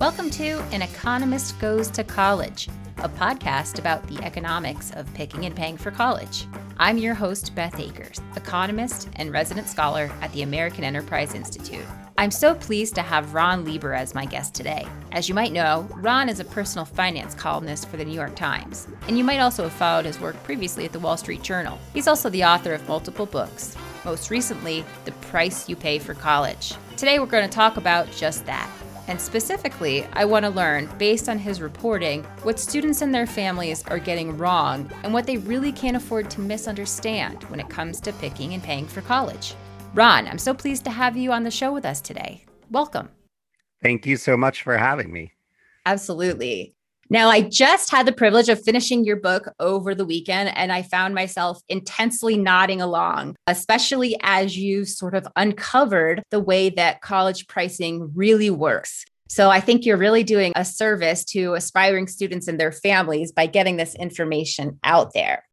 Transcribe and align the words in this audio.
Welcome 0.00 0.30
to 0.30 0.60
An 0.70 0.82
Economist 0.82 1.58
Goes 1.58 1.90
to 1.90 2.04
College, 2.04 2.68
a 2.98 3.08
podcast 3.08 3.80
about 3.80 4.06
the 4.06 4.24
economics 4.24 4.92
of 4.92 5.12
picking 5.12 5.44
and 5.44 5.56
paying 5.56 5.76
for 5.76 5.90
college. 5.90 6.46
I'm 6.78 6.98
your 6.98 7.14
host, 7.14 7.52
Beth 7.56 7.80
Akers, 7.80 8.20
economist 8.36 9.08
and 9.16 9.32
resident 9.32 9.66
scholar 9.66 10.08
at 10.20 10.32
the 10.32 10.42
American 10.42 10.84
Enterprise 10.84 11.34
Institute. 11.34 11.84
I'm 12.16 12.30
so 12.30 12.54
pleased 12.54 12.94
to 12.94 13.02
have 13.02 13.34
Ron 13.34 13.64
Lieber 13.64 13.92
as 13.92 14.14
my 14.14 14.24
guest 14.24 14.54
today. 14.54 14.86
As 15.10 15.28
you 15.28 15.34
might 15.34 15.50
know, 15.50 15.88
Ron 15.96 16.28
is 16.28 16.38
a 16.38 16.44
personal 16.44 16.84
finance 16.84 17.34
columnist 17.34 17.88
for 17.88 17.96
the 17.96 18.04
New 18.04 18.14
York 18.14 18.36
Times, 18.36 18.86
and 19.08 19.18
you 19.18 19.24
might 19.24 19.40
also 19.40 19.64
have 19.64 19.72
followed 19.72 20.04
his 20.04 20.20
work 20.20 20.40
previously 20.44 20.84
at 20.84 20.92
the 20.92 21.00
Wall 21.00 21.16
Street 21.16 21.42
Journal. 21.42 21.76
He's 21.92 22.06
also 22.06 22.30
the 22.30 22.44
author 22.44 22.72
of 22.72 22.86
multiple 22.86 23.26
books, 23.26 23.76
most 24.04 24.30
recently, 24.30 24.84
The 25.06 25.12
Price 25.12 25.68
You 25.68 25.74
Pay 25.74 25.98
for 25.98 26.14
College. 26.14 26.74
Today, 26.96 27.18
we're 27.18 27.26
going 27.26 27.48
to 27.48 27.52
talk 27.52 27.76
about 27.76 28.08
just 28.12 28.46
that 28.46 28.70
and 29.08 29.20
specifically, 29.20 30.06
I 30.12 30.24
want 30.24 30.44
to 30.44 30.50
learn, 30.50 30.88
based 30.98 31.28
on 31.28 31.38
his 31.38 31.60
reporting, 31.60 32.24
what 32.42 32.60
students 32.60 33.02
and 33.02 33.14
their 33.14 33.26
families 33.26 33.82
are 33.88 33.98
getting 33.98 34.38
wrong 34.38 34.90
and 35.02 35.12
what 35.12 35.26
they 35.26 35.38
really 35.38 35.72
can't 35.72 35.96
afford 35.96 36.30
to 36.30 36.40
misunderstand 36.40 37.42
when 37.44 37.58
it 37.58 37.68
comes 37.68 38.00
to 38.02 38.12
picking 38.12 38.54
and 38.54 38.62
paying 38.62 38.86
for 38.86 39.00
college. 39.00 39.54
Ron, 39.94 40.28
I'm 40.28 40.38
so 40.38 40.54
pleased 40.54 40.84
to 40.84 40.90
have 40.90 41.16
you 41.16 41.32
on 41.32 41.42
the 41.42 41.50
show 41.50 41.72
with 41.72 41.84
us 41.84 42.00
today. 42.00 42.44
Welcome. 42.70 43.08
Thank 43.82 44.06
you 44.06 44.16
so 44.16 44.36
much 44.36 44.62
for 44.62 44.76
having 44.76 45.12
me. 45.12 45.32
Absolutely. 45.86 46.76
Now, 47.10 47.28
I 47.30 47.40
just 47.40 47.90
had 47.90 48.06
the 48.06 48.12
privilege 48.12 48.50
of 48.50 48.62
finishing 48.62 49.02
your 49.02 49.16
book 49.16 49.48
over 49.58 49.94
the 49.94 50.04
weekend, 50.04 50.54
and 50.54 50.70
I 50.70 50.82
found 50.82 51.14
myself 51.14 51.62
intensely 51.68 52.36
nodding 52.36 52.82
along, 52.82 53.36
especially 53.46 54.14
as 54.22 54.58
you 54.58 54.84
sort 54.84 55.14
of 55.14 55.26
uncovered 55.34 56.22
the 56.30 56.40
way 56.40 56.68
that 56.70 57.00
college 57.00 57.46
pricing 57.46 58.12
really 58.14 58.50
works. 58.50 59.06
So 59.30 59.48
I 59.48 59.60
think 59.60 59.86
you're 59.86 59.96
really 59.96 60.22
doing 60.22 60.52
a 60.54 60.66
service 60.66 61.24
to 61.26 61.54
aspiring 61.54 62.08
students 62.08 62.46
and 62.46 62.60
their 62.60 62.72
families 62.72 63.32
by 63.32 63.46
getting 63.46 63.78
this 63.78 63.94
information 63.94 64.78
out 64.84 65.14
there. 65.14 65.44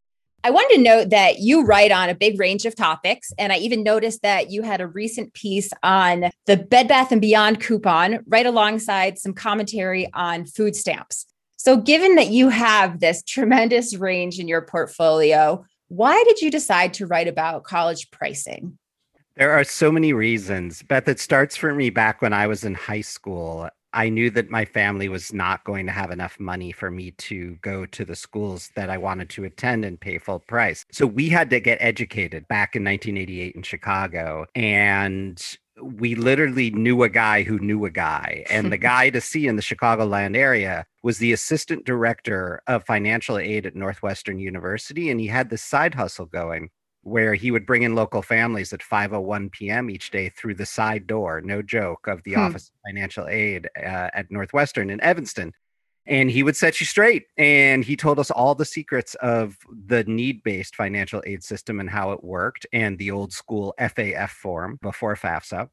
I 0.44 0.52
wanted 0.52 0.76
to 0.76 0.81
note 0.81 1.09
that 1.09 1.39
you 1.39 1.64
write 1.64 1.92
on 1.92 2.09
a 2.09 2.16
big 2.16 2.38
range 2.38 2.66
of 2.66 2.76
topics, 2.76 3.31
and 3.38 3.53
I 3.53 3.58
even 3.58 3.81
noticed 3.81 4.22
that 4.23 4.52
you 4.52 4.61
had 4.61 4.81
a 4.81 4.88
recent 4.88 5.33
piece 5.33 5.70
on 5.81 6.30
the 6.45 6.58
Bed 6.58 6.89
Bath 6.89 7.14
and 7.14 7.22
Beyond 7.22 7.61
coupon, 7.61 8.20
right 8.28 8.45
alongside 8.45 9.17
some 9.17 9.33
commentary 9.33 10.11
on 10.14 10.45
food 10.45 10.76
stamps. 10.76 11.26
So, 11.66 11.77
given 11.77 12.13
that 12.13 12.27
you 12.27 12.49
have 12.49 12.99
this 12.99 13.23
tremendous 13.23 13.95
range 13.95 14.38
in 14.38 14.47
your 14.47 14.61
portfolio, 14.61 15.66
why 15.88 16.23
did 16.27 16.39
you 16.39 16.52
decide 16.52 16.94
to 16.94 17.08
write 17.08 17.27
about 17.27 17.63
college 17.63 18.11
pricing? 18.11 18.77
There 19.35 19.52
are 19.52 19.63
so 19.63 19.91
many 19.91 20.13
reasons. 20.13 20.83
Beth, 20.83 21.08
it 21.08 21.19
starts 21.19 21.58
for 21.58 21.73
me 21.73 21.89
back 21.89 22.21
when 22.21 22.33
I 22.33 22.45
was 22.45 22.66
in 22.66 22.75
high 22.75 23.02
school. 23.02 23.67
I 23.93 24.09
knew 24.09 24.30
that 24.30 24.52
my 24.52 24.63
family 24.63 25.09
was 25.09 25.33
not 25.33 25.63
going 25.63 25.88
to 25.88 25.91
have 25.91 26.11
enough 26.11 26.39
money 26.39 26.71
for 26.71 26.91
me 26.91 27.11
to 27.11 27.58
go 27.63 27.88
to 27.88 28.05
the 28.05 28.16
schools 28.16 28.69
that 28.75 28.91
I 28.91 28.99
wanted 28.99 29.31
to 29.31 29.45
attend 29.45 29.86
and 29.86 29.99
pay 29.99 30.19
full 30.19 30.41
price. 30.41 30.86
So 30.91 31.08
we 31.08 31.30
had 31.30 31.49
to 31.49 31.59
get 31.59 31.80
educated 31.81 32.47
back 32.47 32.75
in 32.75 32.83
1988 32.83 33.55
in 33.55 33.63
Chicago. 33.63 34.45
And 34.53 35.43
we 35.81 36.16
literally 36.16 36.72
knew 36.72 37.04
a 37.04 37.09
guy 37.09 37.44
who 37.44 37.59
knew 37.59 37.86
a 37.86 37.90
guy. 37.90 38.45
And 38.50 38.72
the 38.72 38.78
guy 38.94 39.09
to 39.09 39.22
see 39.22 39.48
in 39.48 39.56
the 39.56 39.62
Chicagoland 39.62 40.36
area 40.36 40.86
was 41.04 41.17
the 41.17 41.34
assistant 41.34 41.86
director 41.86 42.62
of 42.67 42.86
financial 42.86 43.38
aid 43.38 43.66
at 43.66 43.76
Northwestern 43.76 44.40
University. 44.40 45.09
And 45.09 45.20
he 45.20 45.28
had 45.28 45.50
this 45.50 45.62
side 45.62 45.95
hustle 45.95 46.26
going 46.26 46.70
where 47.06 47.36
he 47.36 47.52
would 47.52 47.67
bring 47.67 47.84
in 47.84 47.94
local 47.94 48.23
families 48.23 48.73
at 48.73 48.82
5:01 48.82 49.52
p.m. 49.52 49.92
each 49.92 50.09
day 50.09 50.30
through 50.30 50.56
the 50.56 50.66
side 50.66 51.06
door, 51.06 51.40
no 51.40 51.62
joke, 51.62 52.08
of 52.08 52.23
the 52.23 52.33
hmm. 52.33 52.42
Office 52.42 52.70
of 52.70 52.73
Financial 52.88 53.28
Aid 53.28 53.70
uh, 53.78 54.10
at 54.14 54.32
Northwestern 54.32 54.89
in 54.89 54.99
Evanston. 55.02 55.54
And 56.08 56.30
he 56.30 56.43
would 56.43 56.55
set 56.55 56.80
you 56.80 56.86
straight. 56.86 57.26
And 57.38 57.83
he 57.83 57.95
told 57.95 58.20
us 58.20 58.30
all 58.30 58.54
the 58.55 58.66
secrets 58.66 59.16
of 59.16 59.58
the 59.88 60.04
need 60.04 60.43
based 60.43 60.76
financial 60.76 61.23
aid 61.26 61.43
system 61.43 61.80
and 61.80 61.89
how 61.89 62.11
it 62.11 62.23
worked 62.23 62.66
and 62.71 62.98
the 62.98 63.11
old 63.11 63.33
school 63.33 63.73
FAF 63.80 64.30
form 64.30 64.77
before 64.82 65.16
FAFSA 65.16 65.70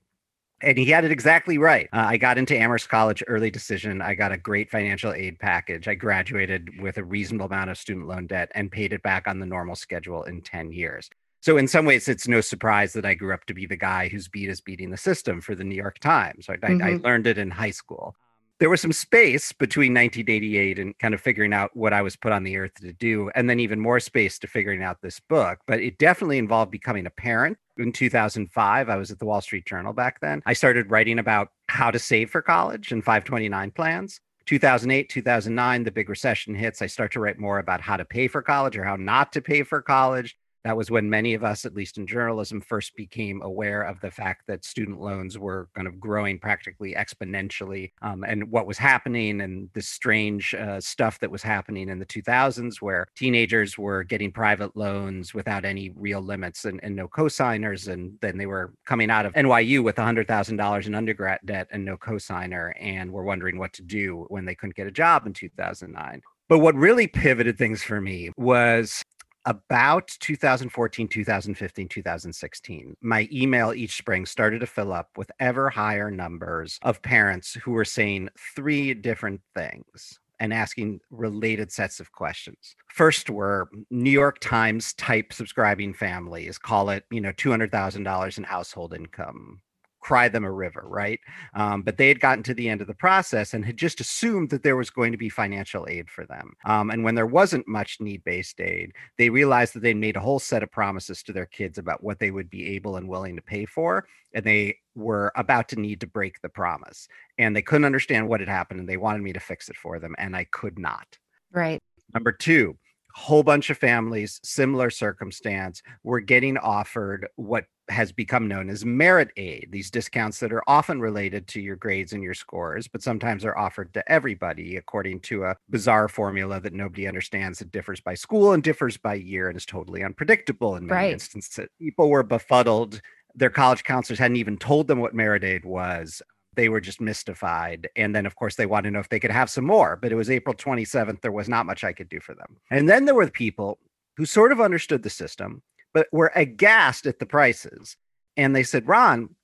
and 0.63 0.79
he 0.79 0.87
had 0.87 1.05
it 1.05 1.11
exactly 1.11 1.59
right. 1.59 1.89
Uh, 1.93 2.05
I 2.07 2.17
got 2.17 2.39
into 2.39 2.57
Amherst 2.57 2.89
College 2.89 3.23
early 3.27 3.51
decision. 3.51 4.01
I 4.01 4.15
got 4.15 4.33
a 4.33 4.37
great 4.37 4.71
financial 4.71 5.13
aid 5.13 5.39
package. 5.39 5.89
I 5.89 5.95
graduated 5.95 6.81
with 6.81 6.99
a 6.99 7.05
reasonable 7.05 7.47
amount 7.47 7.71
of 7.71 7.79
student 7.79 8.07
loan 8.07 8.27
debt 8.27 8.51
and 8.55 8.71
paid 8.71 8.93
it 8.93 9.03
back 9.03 9.27
on 9.27 9.41
the 9.41 9.47
normal 9.47 9.75
schedule 9.75 10.23
in 10.23 10.41
10 10.41 10.73
years. 10.73 11.11
So 11.41 11.57
in 11.57 11.67
some 11.67 11.85
ways, 11.85 12.07
it's 12.07 12.29
no 12.29 12.41
surprise 12.41 12.93
that 12.93 13.05
I 13.05 13.15
grew 13.15 13.35
up 13.35 13.45
to 13.47 13.55
be 13.55 13.67
the 13.67 13.77
guy 13.77 14.09
whose 14.09 14.29
beat 14.29 14.49
is 14.49 14.61
beating 14.61 14.91
the 14.91 14.97
system 14.97 15.41
for 15.41 15.57
the 15.57 15.65
New 15.65 15.75
York 15.75 15.99
Times. 15.99 16.47
I, 16.49 16.57
mm-hmm. 16.57 16.83
I, 16.83 16.91
I 16.91 16.97
learned 17.03 17.27
it 17.27 17.39
in 17.39 17.51
high 17.51 17.73
school. 17.73 18.15
There 18.63 18.71
was 18.71 18.81
some 18.81 18.93
space 18.93 19.51
between 19.51 19.93
1988 19.93 20.79
and 20.79 20.97
kind 21.01 21.15
of 21.15 21.21
figuring 21.21 21.53
out 21.53 21.77
what 21.77 21.93
I 21.93 22.01
was 22.01 22.15
put 22.15 22.31
on 22.31 22.45
the 22.45 22.57
earth 22.59 22.75
to 22.75 22.93
do, 22.93 23.29
and 23.35 23.51
then 23.51 23.59
even 23.59 23.81
more 23.81 23.99
space 23.99 24.39
to 24.39 24.47
figuring 24.47 24.85
out 24.85 25.03
this 25.03 25.19
book. 25.19 25.59
But 25.67 25.81
it 25.81 25.99
definitely 25.99 26.39
involved 26.39 26.71
becoming 26.71 27.05
a 27.05 27.11
parent. 27.11 27.59
In 27.77 27.91
2005, 27.91 28.89
I 28.89 28.97
was 28.97 29.11
at 29.11 29.19
the 29.19 29.25
Wall 29.25 29.41
Street 29.41 29.67
Journal 29.67 29.93
back 29.93 30.21
then. 30.21 30.43
I 30.47 30.53
started 30.53 30.93
writing 30.93 31.19
about 31.19 31.49
how 31.67 31.91
to 31.91 31.99
save 31.99 32.31
for 32.31 32.41
college 32.41 32.93
and 32.93 33.03
529 33.03 33.73
plans. 33.73 34.21
2008, 34.47 35.09
2009, 35.09 35.83
the 35.83 35.91
big 35.91 36.09
recession 36.09 36.55
hits. 36.55 36.83
I 36.83 36.87
start 36.87 37.11
to 37.15 37.21
write 37.21 37.41
more 37.41 37.59
about 37.59 37.81
how 37.81 37.97
to 37.97 38.05
pay 38.05 38.29
for 38.29 38.43
college 38.43 38.77
or 38.77 38.85
how 38.85 38.95
not 38.95 39.33
to 39.33 39.43
pay 39.43 39.65
for 39.65 39.83
college. 39.83 40.37
That 40.65 40.77
was 40.77 40.91
when 40.91 41.11
many 41.11 41.35
of 41.35 41.43
us, 41.43 41.65
at 41.65 41.75
least 41.75 41.99
in 41.99 42.07
journalism, 42.07 42.61
first 42.61 42.95
became 42.97 43.43
aware 43.43 43.83
of 43.83 44.01
the 44.01 44.11
fact 44.11 44.47
that 44.47 44.65
student 44.65 45.01
loans 45.01 45.39
were 45.39 45.69
kind 45.75 45.89
of 45.89 45.99
growing 45.99 46.39
practically 46.39 46.95
exponentially 46.95 47.93
um, 48.03 48.25
and 48.25 48.51
what 48.51 48.67
was 48.67 48.79
happening 48.79 49.41
and 49.41 49.69
the 49.75 49.83
strange 49.83 50.55
uh, 50.55 50.81
stuff 50.81 51.19
that 51.19 51.31
was 51.31 51.43
happening 51.43 51.89
in 51.89 51.99
the 51.99 52.07
2000s 52.07 52.77
where 52.81 53.07
teenagers 53.17 53.77
were 53.77 54.05
getting 54.05 54.31
private 54.31 54.77
loans 54.77 55.35
without 55.35 55.65
any 55.65 55.91
real 55.97 56.21
limits 56.21 56.65
and, 56.65 56.81
and 56.83 56.95
no 56.95 57.09
cosigners. 57.09 57.93
And 57.93 58.17
then 58.21 58.39
they 58.39 58.47
were 58.47 58.73
coming 58.87 59.11
out 59.11 59.27
of 59.27 59.33
NYU 59.35 59.83
with 59.83 59.97
$100,000 59.97 60.87
in 60.87 60.95
undergrad 60.95 61.41
debt 61.45 61.69
and 61.71 61.85
no 61.85 61.97
cosigner 61.97 62.73
and 62.79 63.11
were 63.11 63.25
wondering 63.25 63.59
what 63.59 63.73
to 63.75 63.83
do 63.83 64.27
when 64.29 64.45
they 64.45 64.55
couldn't 64.55 64.77
get 64.77 64.87
a 64.87 64.93
job 64.93 65.27
in 65.27 65.33
2009. 65.33 66.23
But 66.49 66.59
what 66.59 66.75
really 66.75 67.07
pivoted 67.07 67.57
things 67.57 67.83
for 67.83 68.01
me 68.01 68.31
was 68.37 69.03
about 69.45 70.09
2014, 70.21 71.09
2015, 71.09 71.89
2016, 71.89 72.97
my 73.01 73.29
email 73.33 73.73
each 73.73 73.97
spring 73.97 74.27
started 74.27 74.61
to 74.61 74.67
fill 74.67 74.93
up 74.93 75.11
with 75.17 75.31
ever 75.41 75.71
higher 75.71 76.11
numbers 76.11 76.79
of 76.83 77.03
parents 77.03 77.55
who 77.55 77.73
were 77.73 77.85
saying 77.85 78.29
three 78.55 78.95
different 78.95 79.41
things 79.55 80.21
and 80.43 80.53
asking 80.53 81.01
related 81.11 81.71
sets 81.71 82.01
of 82.01 82.11
questions. 82.11 82.75
First 82.89 83.31
were 83.31 83.69
New 83.91 84.11
York 84.11 84.41
Times 84.41 84.93
type 84.95 85.33
subscribing 85.33 85.95
families, 85.95 86.59
call 86.59 86.91
it, 86.91 87.05
you 87.11 87.21
know, 87.21 87.33
$200,000 87.33 88.39
in 88.39 88.45
household 88.45 88.93
income, 88.93 89.61
cry 90.03 90.29
them 90.29 90.45
a 90.45 90.53
river, 90.53 90.83
right? 90.85 91.21
Um, 91.55 91.83
but 91.83 91.97
they 91.97 92.09
had 92.09 92.21
gotten 92.21 92.43
to 92.45 92.55
the 92.55 92.69
end 92.69 92.81
of 92.81 92.89
the 92.89 92.95
process 92.95 93.55
and 93.55 93.65
had 93.65 93.77
just 93.77 94.01
assumed 94.01 94.51
that 94.51 94.65
there 94.65 94.77
was 94.77 94.91
going 94.91 95.13
to 95.13 95.19
be 95.19 95.29
financial 95.29 95.87
aid 95.89 96.11
for 96.11 96.27
them. 96.27 96.53
Um, 96.67 96.91
and 96.91 97.05
when 97.05 97.15
there 97.15 97.27
wasn't 97.27 97.69
much 97.69 98.01
need 98.01 98.25
based 98.25 98.61
aid, 98.61 98.93
they 99.17 99.31
realized 99.31 99.75
that 99.75 99.83
they 99.83 99.95
made 99.95 100.17
a 100.17 100.21
whole 100.21 100.41
set 100.41 100.63
of 100.63 100.73
promises 100.73 101.23
to 101.23 101.33
their 101.33 101.47
kids 101.47 101.79
about 101.79 102.03
what 102.03 102.19
they 102.19 102.33
would 102.33 102.51
be 102.51 102.75
able 102.75 102.97
and 102.97 103.09
willing 103.09 103.37
to 103.37 103.43
pay 103.43 103.65
for. 103.65 104.07
And 104.35 104.45
they 104.45 104.79
were 104.97 105.33
about 105.37 105.69
to 105.69 105.81
need 105.81 106.01
to 106.01 106.07
break 106.07 106.41
the 106.41 106.49
promise. 106.49 107.07
And 107.39 107.55
they 107.55 107.63
couldn't 107.63 107.85
understand 107.85 108.29
what 108.29 108.41
had 108.41 108.49
happened 108.49 108.81
and 108.81 108.89
they 108.89 108.97
wanted 108.97 109.23
me 109.23 109.33
to 109.33 109.41
fix 109.41 109.69
it 109.69 109.77
for 109.77 110.01
them. 110.01 110.17
And 110.19 110.37
I 110.37 110.45
could 110.45 110.79
not. 110.79 111.17
Right. 111.53 111.81
Number 112.13 112.33
two, 112.33 112.77
whole 113.15 113.43
bunch 113.43 113.71
of 113.71 113.79
families, 113.79 114.41
similar 114.43 114.91
circumstance, 114.91 115.83
were 116.03 116.21
getting 116.21 116.59
offered 116.59 117.29
what 117.37 117.67
has 117.93 118.11
become 118.13 118.49
known 118.49 118.69
as 118.69 118.85
merit 118.85 119.31
aid, 119.37 119.69
these 119.71 119.91
discounts 119.91 120.41
that 120.41 120.53
are 120.53 120.63
often 120.67 121.01
related 121.01 121.47
to 121.49 121.61
your 121.61 121.77
grades 121.77 122.13
and 122.13 122.23
your 122.23 122.35
scores, 122.35 122.89
but 122.89 123.03
sometimes 123.03 123.45
are 123.45 123.57
offered 123.57 123.93
to 123.95 124.13
everybody 124.13 124.77
according 124.77 125.21
to 125.21 125.45
a 125.45 125.57
bizarre 125.71 126.09
formula 126.09 126.61
that 126.61 126.73
nobody 126.73 127.07
understands 127.07 127.59
that 127.59 127.71
differs 127.71 128.01
by 128.01 128.15
school 128.15 128.53
and 128.53 128.63
differs 128.63 128.97
by 128.97 129.15
year 129.15 129.49
and 129.49 129.57
is 129.57 129.67
totally 129.67 130.03
unpredictable 130.03 130.77
in 130.77 130.87
many 130.87 131.07
right. 131.07 131.13
instances. 131.13 131.69
People 131.79 132.09
were 132.09 132.23
befuddled. 132.23 133.01
Their 133.35 133.51
college 133.51 133.85
counselors 133.85 134.19
hadn't 134.19 134.37
even 134.37 134.59
told 134.59 134.89
them 134.89 135.01
what 135.01 135.15
merit 135.15 135.45
aid 135.45 135.65
was 135.65 136.23
they 136.55 136.69
were 136.69 136.81
just 136.81 137.01
mystified. 137.01 137.89
And 137.97 138.15
then, 138.15 138.27
of 138.27 138.37
course, 138.37 138.57
they 138.57 138.67
wanted 138.67 138.91
to 138.91 138.93
know 138.93 139.01
if 139.01 139.09
they 139.09 139.21
could 139.21 139.31
have 139.31 139.51
some 139.51 139.65
more. 139.65 139.97
But 139.97 140.13
it 140.13 140.17
was 140.17 140.31
April 140.31 140.55
27th. 140.55 141.21
There 141.21 141.33
was 141.33 141.49
not 141.49 141.67
much 141.67 141.85
I 141.85 141.93
could 141.93 142.09
do 142.09 142.21
for 142.21 142.35
them. 142.35 142.59
And 142.71 142.89
then 142.89 143.05
there 143.05 143.15
were 143.15 143.27
the 143.27 143.33
people 143.33 143.79
who 144.17 144.27
sort 144.27 144.53
of 144.53 144.61
understood 144.61 145.03
the 145.03 145.11
system, 145.11 145.63
but 145.95 146.07
were 146.13 146.33
aghast 146.35 147.07
at 147.07 147.19
the 147.19 147.27
prices. 147.27 147.97
And 148.37 148.55
they 148.55 148.63
said, 148.63 148.89
Ron, 148.89 149.35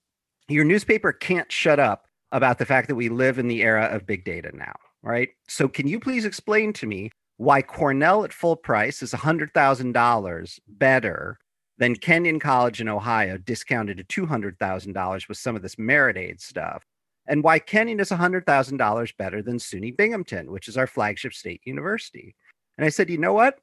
your 0.49 0.65
newspaper 0.65 1.13
can't 1.13 1.51
shut 1.53 1.79
up 1.79 2.07
about 2.33 2.59
the 2.59 2.67
fact 2.67 2.89
that 2.89 2.95
we 2.95 3.09
live 3.09 3.39
in 3.39 3.49
the 3.49 3.63
era 3.63 3.87
of 3.87 4.07
big 4.07 4.25
data 4.25 4.51
now, 4.55 4.75
right? 5.03 5.31
So, 5.49 5.69
can 5.69 5.87
you 5.87 6.01
please 6.01 6.25
explain 6.25 6.73
to 6.75 6.87
me 6.87 7.11
why 7.37 7.63
Cornell 7.63 8.25
at 8.25 8.33
full 8.33 8.57
price 8.57 9.03
is 9.03 9.13
$100,000 9.13 10.59
better 10.67 11.39
than 11.79 11.95
Kenyon 11.97 12.41
College 12.41 12.81
in 12.81 12.89
Ohio 12.89 13.39
discounted 13.39 14.09
to 14.09 14.27
$200,000 14.27 15.29
with 15.29 15.39
some 15.39 15.55
of 15.55 15.63
this 15.63 15.79
merit 15.79 16.17
aid 16.17 16.41
stuff? 16.41 16.83
and 17.29 17.45
why 17.45 17.59
Kenyon 17.59 18.01
is 18.01 18.09
$100,000 18.09 19.17
better 19.17 19.43
than 19.43 19.59
SUNY 19.59 19.97
Binghamton, 19.97 20.51
which 20.51 20.67
is 20.67 20.77
our 20.77 20.87
flagship 20.87 21.35
state 21.35 21.61
university. 21.65 22.35
And 22.77 22.85
I 22.85 22.89
said, 22.89 23.11
you 23.11 23.19
know 23.19 23.35
what? 23.35 23.59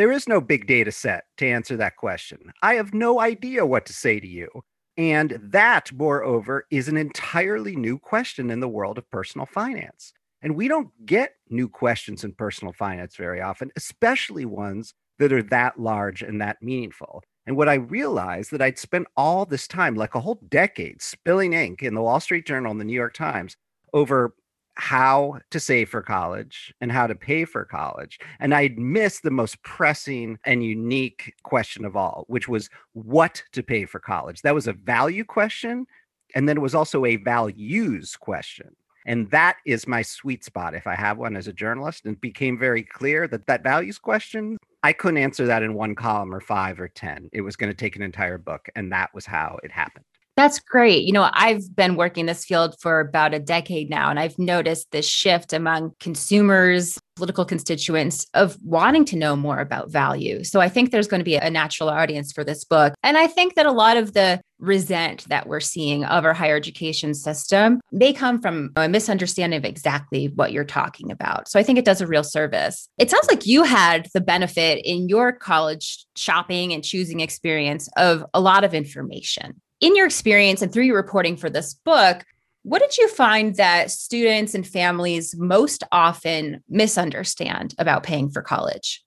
There 0.00 0.12
is 0.12 0.26
no 0.26 0.40
big 0.40 0.66
data 0.66 0.92
set 0.92 1.24
to 1.36 1.46
answer 1.46 1.76
that 1.76 1.96
question. 1.96 2.54
I 2.62 2.76
have 2.76 2.94
no 2.94 3.20
idea 3.20 3.66
what 3.66 3.84
to 3.84 3.92
say 3.92 4.18
to 4.18 4.26
you. 4.26 4.48
And 4.96 5.38
that, 5.42 5.92
moreover, 5.92 6.64
is 6.70 6.88
an 6.88 6.96
entirely 6.96 7.76
new 7.76 7.98
question 7.98 8.48
in 8.50 8.60
the 8.60 8.68
world 8.68 8.96
of 8.96 9.10
personal 9.10 9.44
finance. 9.44 10.14
And 10.40 10.56
we 10.56 10.68
don't 10.68 10.88
get 11.04 11.34
new 11.50 11.68
questions 11.68 12.24
in 12.24 12.32
personal 12.32 12.72
finance 12.72 13.16
very 13.16 13.42
often, 13.42 13.70
especially 13.76 14.46
ones 14.46 14.94
that 15.18 15.34
are 15.34 15.42
that 15.42 15.78
large 15.78 16.22
and 16.22 16.40
that 16.40 16.62
meaningful. 16.62 17.22
And 17.46 17.54
what 17.54 17.68
I 17.68 17.74
realized 17.74 18.52
that 18.52 18.62
I'd 18.62 18.78
spent 18.78 19.06
all 19.18 19.44
this 19.44 19.68
time, 19.68 19.96
like 19.96 20.14
a 20.14 20.20
whole 20.20 20.40
decade, 20.48 21.02
spilling 21.02 21.52
ink 21.52 21.82
in 21.82 21.92
the 21.92 22.00
Wall 22.00 22.20
Street 22.20 22.46
Journal 22.46 22.70
and 22.70 22.80
the 22.80 22.86
New 22.86 22.94
York 22.94 23.12
Times 23.12 23.54
over 23.92 24.34
how 24.80 25.38
to 25.50 25.60
save 25.60 25.90
for 25.90 26.00
college 26.00 26.72
and 26.80 26.90
how 26.90 27.06
to 27.06 27.14
pay 27.14 27.44
for 27.44 27.66
college. 27.66 28.18
And 28.40 28.54
I'd 28.54 28.78
missed 28.78 29.22
the 29.22 29.30
most 29.30 29.62
pressing 29.62 30.38
and 30.46 30.64
unique 30.64 31.34
question 31.42 31.84
of 31.84 31.96
all, 31.96 32.24
which 32.28 32.48
was 32.48 32.70
what 32.94 33.42
to 33.52 33.62
pay 33.62 33.84
for 33.84 34.00
college. 34.00 34.40
That 34.40 34.54
was 34.54 34.66
a 34.66 34.72
value 34.72 35.24
question. 35.24 35.86
And 36.34 36.48
then 36.48 36.56
it 36.56 36.62
was 36.62 36.74
also 36.74 37.04
a 37.04 37.16
values 37.16 38.16
question. 38.16 38.74
And 39.04 39.30
that 39.30 39.58
is 39.66 39.86
my 39.86 40.00
sweet 40.00 40.44
spot 40.44 40.74
if 40.74 40.86
I 40.86 40.94
have 40.94 41.18
one 41.18 41.36
as 41.36 41.46
a 41.46 41.52
journalist. 41.52 42.06
And 42.06 42.14
it 42.14 42.20
became 42.22 42.58
very 42.58 42.82
clear 42.82 43.28
that 43.28 43.46
that 43.48 43.62
values 43.62 43.98
question, 43.98 44.56
I 44.82 44.94
couldn't 44.94 45.18
answer 45.18 45.44
that 45.44 45.62
in 45.62 45.74
one 45.74 45.94
column 45.94 46.34
or 46.34 46.40
five 46.40 46.80
or 46.80 46.88
10. 46.88 47.28
It 47.34 47.42
was 47.42 47.56
going 47.56 47.70
to 47.70 47.76
take 47.76 47.96
an 47.96 48.02
entire 48.02 48.38
book. 48.38 48.70
And 48.74 48.90
that 48.92 49.12
was 49.12 49.26
how 49.26 49.58
it 49.62 49.72
happened. 49.72 50.06
That's 50.40 50.58
great. 50.58 51.04
You 51.04 51.12
know, 51.12 51.28
I've 51.34 51.76
been 51.76 51.96
working 51.96 52.24
this 52.24 52.46
field 52.46 52.74
for 52.80 52.98
about 52.98 53.34
a 53.34 53.38
decade 53.38 53.90
now, 53.90 54.08
and 54.08 54.18
I've 54.18 54.38
noticed 54.38 54.90
this 54.90 55.06
shift 55.06 55.52
among 55.52 55.92
consumers, 56.00 56.98
political 57.14 57.44
constituents 57.44 58.26
of 58.32 58.56
wanting 58.64 59.04
to 59.04 59.16
know 59.16 59.36
more 59.36 59.58
about 59.58 59.90
value. 59.90 60.42
So 60.42 60.58
I 60.58 60.70
think 60.70 60.92
there's 60.92 61.08
going 61.08 61.20
to 61.20 61.26
be 61.26 61.36
a 61.36 61.50
natural 61.50 61.90
audience 61.90 62.32
for 62.32 62.42
this 62.42 62.64
book. 62.64 62.94
And 63.02 63.18
I 63.18 63.26
think 63.26 63.54
that 63.56 63.66
a 63.66 63.70
lot 63.70 63.98
of 63.98 64.14
the 64.14 64.40
resent 64.58 65.28
that 65.28 65.46
we're 65.46 65.60
seeing 65.60 66.06
of 66.06 66.24
our 66.24 66.32
higher 66.32 66.56
education 66.56 67.12
system 67.12 67.78
may 67.92 68.14
come 68.14 68.40
from 68.40 68.70
a 68.76 68.88
misunderstanding 68.88 69.58
of 69.58 69.66
exactly 69.66 70.28
what 70.28 70.52
you're 70.52 70.64
talking 70.64 71.10
about. 71.10 71.50
So 71.50 71.60
I 71.60 71.62
think 71.62 71.78
it 71.78 71.84
does 71.84 72.00
a 72.00 72.06
real 72.06 72.24
service. 72.24 72.88
It 72.96 73.10
sounds 73.10 73.28
like 73.28 73.46
you 73.46 73.62
had 73.62 74.08
the 74.14 74.22
benefit 74.22 74.80
in 74.86 75.06
your 75.10 75.32
college 75.32 76.06
shopping 76.16 76.72
and 76.72 76.82
choosing 76.82 77.20
experience 77.20 77.90
of 77.98 78.24
a 78.32 78.40
lot 78.40 78.64
of 78.64 78.72
information 78.72 79.60
in 79.80 79.96
your 79.96 80.06
experience 80.06 80.62
and 80.62 80.72
through 80.72 80.84
your 80.84 80.96
reporting 80.96 81.36
for 81.36 81.50
this 81.50 81.74
book, 81.74 82.24
what 82.62 82.82
did 82.82 82.98
you 82.98 83.08
find 83.08 83.56
that 83.56 83.90
students 83.90 84.54
and 84.54 84.66
families 84.66 85.34
most 85.36 85.82
often 85.90 86.62
misunderstand 86.68 87.74
about 87.78 88.02
paying 88.02 88.30
for 88.30 88.42
college? 88.42 89.02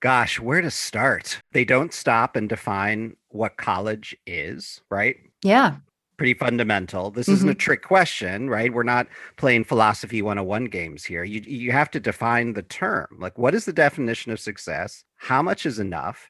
Gosh, 0.00 0.40
where 0.40 0.60
to 0.60 0.70
start? 0.70 1.40
They 1.52 1.64
don't 1.64 1.92
stop 1.92 2.34
and 2.36 2.48
define 2.48 3.16
what 3.28 3.56
college 3.56 4.16
is, 4.26 4.80
right? 4.90 5.16
Yeah. 5.44 5.76
Pretty 6.16 6.34
fundamental. 6.34 7.10
This 7.10 7.26
mm-hmm. 7.26 7.34
isn't 7.34 7.48
a 7.48 7.54
trick 7.54 7.82
question, 7.82 8.48
right? 8.48 8.72
We're 8.72 8.82
not 8.82 9.08
playing 9.36 9.64
philosophy 9.64 10.22
101 10.22 10.66
games 10.66 11.04
here. 11.04 11.24
You 11.24 11.40
you 11.44 11.72
have 11.72 11.90
to 11.92 12.00
define 12.00 12.52
the 12.52 12.62
term. 12.62 13.06
Like 13.18 13.38
what 13.38 13.54
is 13.54 13.64
the 13.64 13.72
definition 13.72 14.30
of 14.30 14.38
success? 14.38 15.04
How 15.16 15.42
much 15.42 15.66
is 15.66 15.78
enough? 15.78 16.28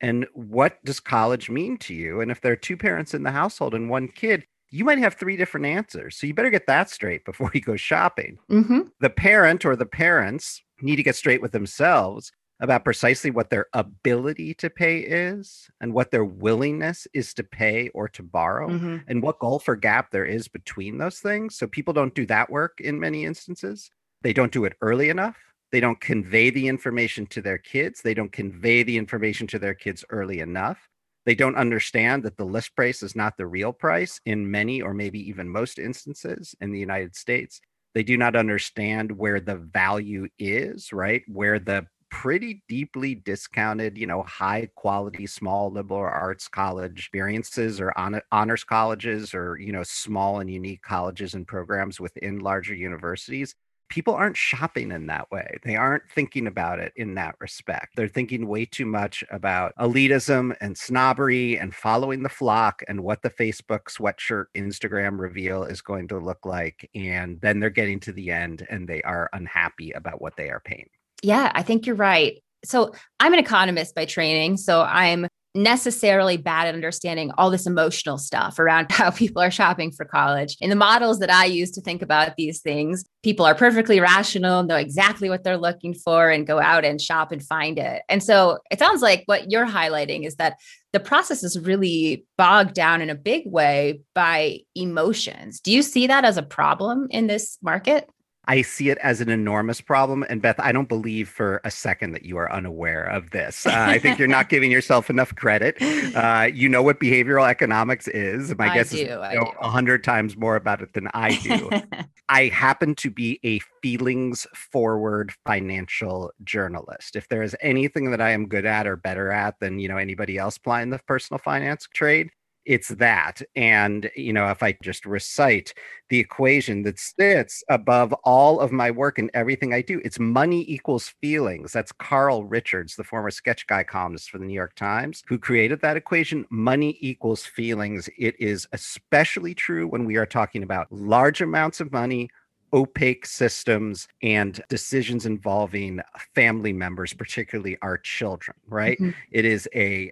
And 0.00 0.26
what 0.34 0.84
does 0.84 1.00
college 1.00 1.50
mean 1.50 1.76
to 1.78 1.94
you? 1.94 2.20
And 2.20 2.30
if 2.30 2.40
there 2.40 2.52
are 2.52 2.56
two 2.56 2.76
parents 2.76 3.14
in 3.14 3.22
the 3.22 3.30
household 3.30 3.74
and 3.74 3.88
one 3.88 4.08
kid 4.08 4.44
you 4.74 4.84
might 4.84 4.98
have 4.98 5.14
three 5.14 5.36
different 5.36 5.66
answers. 5.66 6.16
So 6.16 6.26
you 6.26 6.34
better 6.34 6.50
get 6.50 6.66
that 6.66 6.90
straight 6.90 7.24
before 7.24 7.48
you 7.54 7.60
go 7.60 7.76
shopping. 7.76 8.38
Mm-hmm. 8.50 8.80
the 9.00 9.10
parent 9.10 9.64
or 9.64 9.76
the 9.76 9.86
parents 9.86 10.60
need 10.82 10.96
to 10.96 11.04
get 11.04 11.14
straight 11.14 11.40
with 11.40 11.52
themselves 11.52 12.32
about 12.60 12.84
precisely 12.84 13.30
what 13.30 13.50
their 13.50 13.66
ability 13.72 14.54
to 14.54 14.68
pay 14.68 14.98
is 14.98 15.68
and 15.80 15.92
what 15.92 16.10
their 16.10 16.24
willingness 16.24 17.06
is 17.14 17.34
to 17.34 17.44
pay 17.44 17.88
or 17.90 18.08
to 18.08 18.22
borrow 18.22 18.68
mm-hmm. 18.68 18.96
and 19.06 19.22
what 19.22 19.38
gulf 19.38 19.68
or 19.68 19.76
gap 19.76 20.10
there 20.10 20.24
is 20.24 20.48
between 20.48 20.98
those 20.98 21.20
things. 21.20 21.56
So 21.56 21.68
people 21.68 21.94
don't 21.94 22.14
do 22.14 22.26
that 22.26 22.50
work 22.50 22.80
in 22.80 22.98
many 22.98 23.24
instances. 23.24 23.90
They 24.22 24.32
don't 24.32 24.52
do 24.52 24.64
it 24.64 24.74
early 24.80 25.08
enough 25.08 25.36
they 25.74 25.80
don't 25.80 26.00
convey 26.00 26.50
the 26.50 26.68
information 26.68 27.26
to 27.26 27.42
their 27.42 27.58
kids. 27.58 28.00
They 28.00 28.14
don't 28.14 28.30
convey 28.30 28.84
the 28.84 28.96
information 28.96 29.48
to 29.48 29.58
their 29.58 29.74
kids 29.74 30.04
early 30.08 30.38
enough. 30.38 30.88
They 31.26 31.34
don't 31.34 31.56
understand 31.56 32.22
that 32.22 32.36
the 32.36 32.44
list 32.44 32.76
price 32.76 33.02
is 33.02 33.16
not 33.16 33.36
the 33.36 33.48
real 33.48 33.72
price 33.72 34.20
in 34.24 34.48
many 34.48 34.80
or 34.80 34.94
maybe 34.94 35.18
even 35.28 35.48
most 35.48 35.80
instances 35.80 36.54
in 36.60 36.70
the 36.70 36.78
United 36.78 37.16
States. 37.16 37.60
They 37.92 38.04
do 38.04 38.16
not 38.16 38.36
understand 38.36 39.10
where 39.10 39.40
the 39.40 39.56
value 39.56 40.28
is, 40.38 40.92
right? 40.92 41.22
Where 41.26 41.58
the 41.58 41.88
pretty 42.08 42.62
deeply 42.68 43.16
discounted, 43.16 43.98
you 43.98 44.06
know, 44.06 44.22
high 44.22 44.68
quality 44.76 45.26
small 45.26 45.72
liberal 45.72 46.02
arts 46.02 46.46
college 46.46 46.92
experiences 47.00 47.80
or 47.80 47.92
honors 48.30 48.62
colleges 48.62 49.34
or, 49.34 49.58
you 49.58 49.72
know, 49.72 49.82
small 49.82 50.38
and 50.38 50.48
unique 50.48 50.82
colleges 50.82 51.34
and 51.34 51.48
programs 51.48 51.98
within 51.98 52.38
larger 52.38 52.76
universities 52.76 53.56
people 53.94 54.14
aren't 54.14 54.36
shopping 54.36 54.90
in 54.90 55.06
that 55.06 55.30
way. 55.30 55.46
They 55.62 55.76
aren't 55.76 56.02
thinking 56.12 56.48
about 56.48 56.80
it 56.80 56.92
in 56.96 57.14
that 57.14 57.36
respect. 57.38 57.94
They're 57.94 58.08
thinking 58.08 58.48
way 58.48 58.64
too 58.64 58.86
much 58.86 59.22
about 59.30 59.72
elitism 59.78 60.56
and 60.60 60.76
snobbery 60.76 61.56
and 61.56 61.72
following 61.72 62.24
the 62.24 62.28
flock 62.28 62.82
and 62.88 63.04
what 63.04 63.22
the 63.22 63.30
Facebook 63.30 63.82
sweatshirt 63.84 64.46
Instagram 64.56 65.20
reveal 65.20 65.62
is 65.62 65.80
going 65.80 66.08
to 66.08 66.18
look 66.18 66.44
like. 66.44 66.90
And 66.96 67.40
then 67.40 67.60
they're 67.60 67.70
getting 67.70 68.00
to 68.00 68.12
the 68.12 68.32
end 68.32 68.66
and 68.68 68.88
they 68.88 69.00
are 69.02 69.30
unhappy 69.32 69.92
about 69.92 70.20
what 70.20 70.36
they 70.36 70.50
are 70.50 70.58
paying. 70.58 70.90
Yeah, 71.22 71.52
I 71.54 71.62
think 71.62 71.86
you're 71.86 71.94
right. 71.94 72.42
So 72.64 72.96
I'm 73.20 73.32
an 73.32 73.38
economist 73.38 73.94
by 73.94 74.06
training. 74.06 74.56
So 74.56 74.82
I'm 74.82 75.28
necessarily 75.54 76.36
bad 76.36 76.66
at 76.66 76.74
understanding 76.74 77.30
all 77.38 77.50
this 77.50 77.66
emotional 77.66 78.18
stuff 78.18 78.58
around 78.58 78.86
how 78.90 79.10
people 79.10 79.40
are 79.40 79.50
shopping 79.50 79.90
for 79.92 80.04
college. 80.04 80.56
In 80.60 80.70
the 80.70 80.76
models 80.76 81.20
that 81.20 81.30
I 81.30 81.44
use 81.44 81.70
to 81.72 81.80
think 81.80 82.02
about 82.02 82.36
these 82.36 82.60
things, 82.60 83.04
people 83.22 83.46
are 83.46 83.54
perfectly 83.54 84.00
rational, 84.00 84.62
know 84.62 84.76
exactly 84.76 85.28
what 85.28 85.44
they're 85.44 85.56
looking 85.56 85.94
for, 85.94 86.30
and 86.30 86.46
go 86.46 86.60
out 86.60 86.84
and 86.84 87.00
shop 87.00 87.32
and 87.32 87.42
find 87.42 87.78
it. 87.78 88.02
And 88.08 88.22
so 88.22 88.58
it 88.70 88.78
sounds 88.78 89.02
like 89.02 89.22
what 89.26 89.50
you're 89.50 89.66
highlighting 89.66 90.26
is 90.26 90.36
that 90.36 90.56
the 90.92 91.00
process 91.00 91.42
is 91.42 91.58
really 91.58 92.24
bogged 92.38 92.74
down 92.74 93.02
in 93.02 93.10
a 93.10 93.16
big 93.16 93.42
way 93.46 94.00
by 94.14 94.60
emotions. 94.76 95.60
Do 95.60 95.72
you 95.72 95.82
see 95.82 96.06
that 96.06 96.24
as 96.24 96.36
a 96.36 96.42
problem 96.42 97.08
in 97.10 97.26
this 97.26 97.58
market? 97.62 98.08
I 98.46 98.62
see 98.62 98.90
it 98.90 98.98
as 98.98 99.20
an 99.20 99.28
enormous 99.28 99.80
problem. 99.80 100.24
And 100.28 100.42
Beth, 100.42 100.58
I 100.58 100.72
don't 100.72 100.88
believe 100.88 101.28
for 101.28 101.60
a 101.64 101.70
second 101.70 102.12
that 102.12 102.24
you 102.24 102.36
are 102.36 102.50
unaware 102.52 103.04
of 103.04 103.30
this. 103.30 103.66
Uh, 103.66 103.72
I 103.74 103.98
think 103.98 104.18
you're 104.18 104.28
not 104.28 104.48
giving 104.48 104.70
yourself 104.70 105.10
enough 105.10 105.34
credit. 105.34 105.76
Uh, 106.14 106.48
you 106.52 106.68
know 106.68 106.82
what 106.82 107.00
behavioral 107.00 107.48
economics 107.48 108.08
is. 108.08 108.56
My 108.56 108.68
I 108.70 108.74
guess 108.74 108.90
do, 108.90 108.96
is 108.96 109.02
you 109.02 109.08
know 109.08 109.52
a 109.60 109.68
hundred 109.68 110.04
times 110.04 110.36
more 110.36 110.56
about 110.56 110.82
it 110.82 110.92
than 110.92 111.08
I 111.14 111.36
do. 111.36 111.70
I 112.28 112.46
happen 112.46 112.94
to 112.96 113.10
be 113.10 113.38
a 113.42 113.58
feelings 113.82 114.46
forward 114.54 115.32
financial 115.44 116.32
journalist. 116.42 117.16
If 117.16 117.28
there 117.28 117.42
is 117.42 117.56
anything 117.60 118.10
that 118.10 118.20
I 118.20 118.30
am 118.30 118.48
good 118.48 118.64
at 118.64 118.86
or 118.86 118.96
better 118.96 119.30
at 119.30 119.58
than 119.60 119.78
you 119.78 119.88
know 119.88 119.96
anybody 119.96 120.38
else 120.38 120.58
playing 120.58 120.90
the 120.90 120.98
personal 121.06 121.38
finance 121.38 121.88
trade, 121.92 122.30
it's 122.64 122.88
that. 122.88 123.42
And, 123.54 124.10
you 124.16 124.32
know, 124.32 124.50
if 124.50 124.62
I 124.62 124.76
just 124.82 125.04
recite 125.06 125.74
the 126.08 126.18
equation 126.18 126.82
that 126.82 126.98
sits 126.98 127.62
above 127.68 128.12
all 128.24 128.60
of 128.60 128.72
my 128.72 128.90
work 128.90 129.18
and 129.18 129.30
everything 129.34 129.74
I 129.74 129.82
do, 129.82 130.00
it's 130.04 130.18
money 130.18 130.64
equals 130.68 131.14
feelings. 131.20 131.72
That's 131.72 131.92
Carl 131.92 132.44
Richards, 132.44 132.96
the 132.96 133.04
former 133.04 133.30
sketch 133.30 133.66
guy 133.66 133.84
columnist 133.84 134.30
for 134.30 134.38
the 134.38 134.44
New 134.44 134.54
York 134.54 134.74
Times, 134.74 135.22
who 135.26 135.38
created 135.38 135.80
that 135.80 135.96
equation. 135.96 136.46
Money 136.50 136.96
equals 137.00 137.44
feelings. 137.44 138.08
It 138.18 138.34
is 138.40 138.66
especially 138.72 139.54
true 139.54 139.86
when 139.86 140.04
we 140.04 140.16
are 140.16 140.26
talking 140.26 140.62
about 140.62 140.90
large 140.90 141.40
amounts 141.40 141.80
of 141.80 141.92
money 141.92 142.30
opaque 142.72 143.24
systems 143.24 144.08
and 144.20 144.60
decisions 144.68 145.26
involving 145.26 146.00
family 146.34 146.72
members, 146.72 147.14
particularly 147.14 147.78
our 147.82 147.96
children, 147.96 148.56
right? 148.66 148.98
Mm-hmm. 148.98 149.10
It 149.30 149.44
is 149.44 149.68
a 149.74 150.10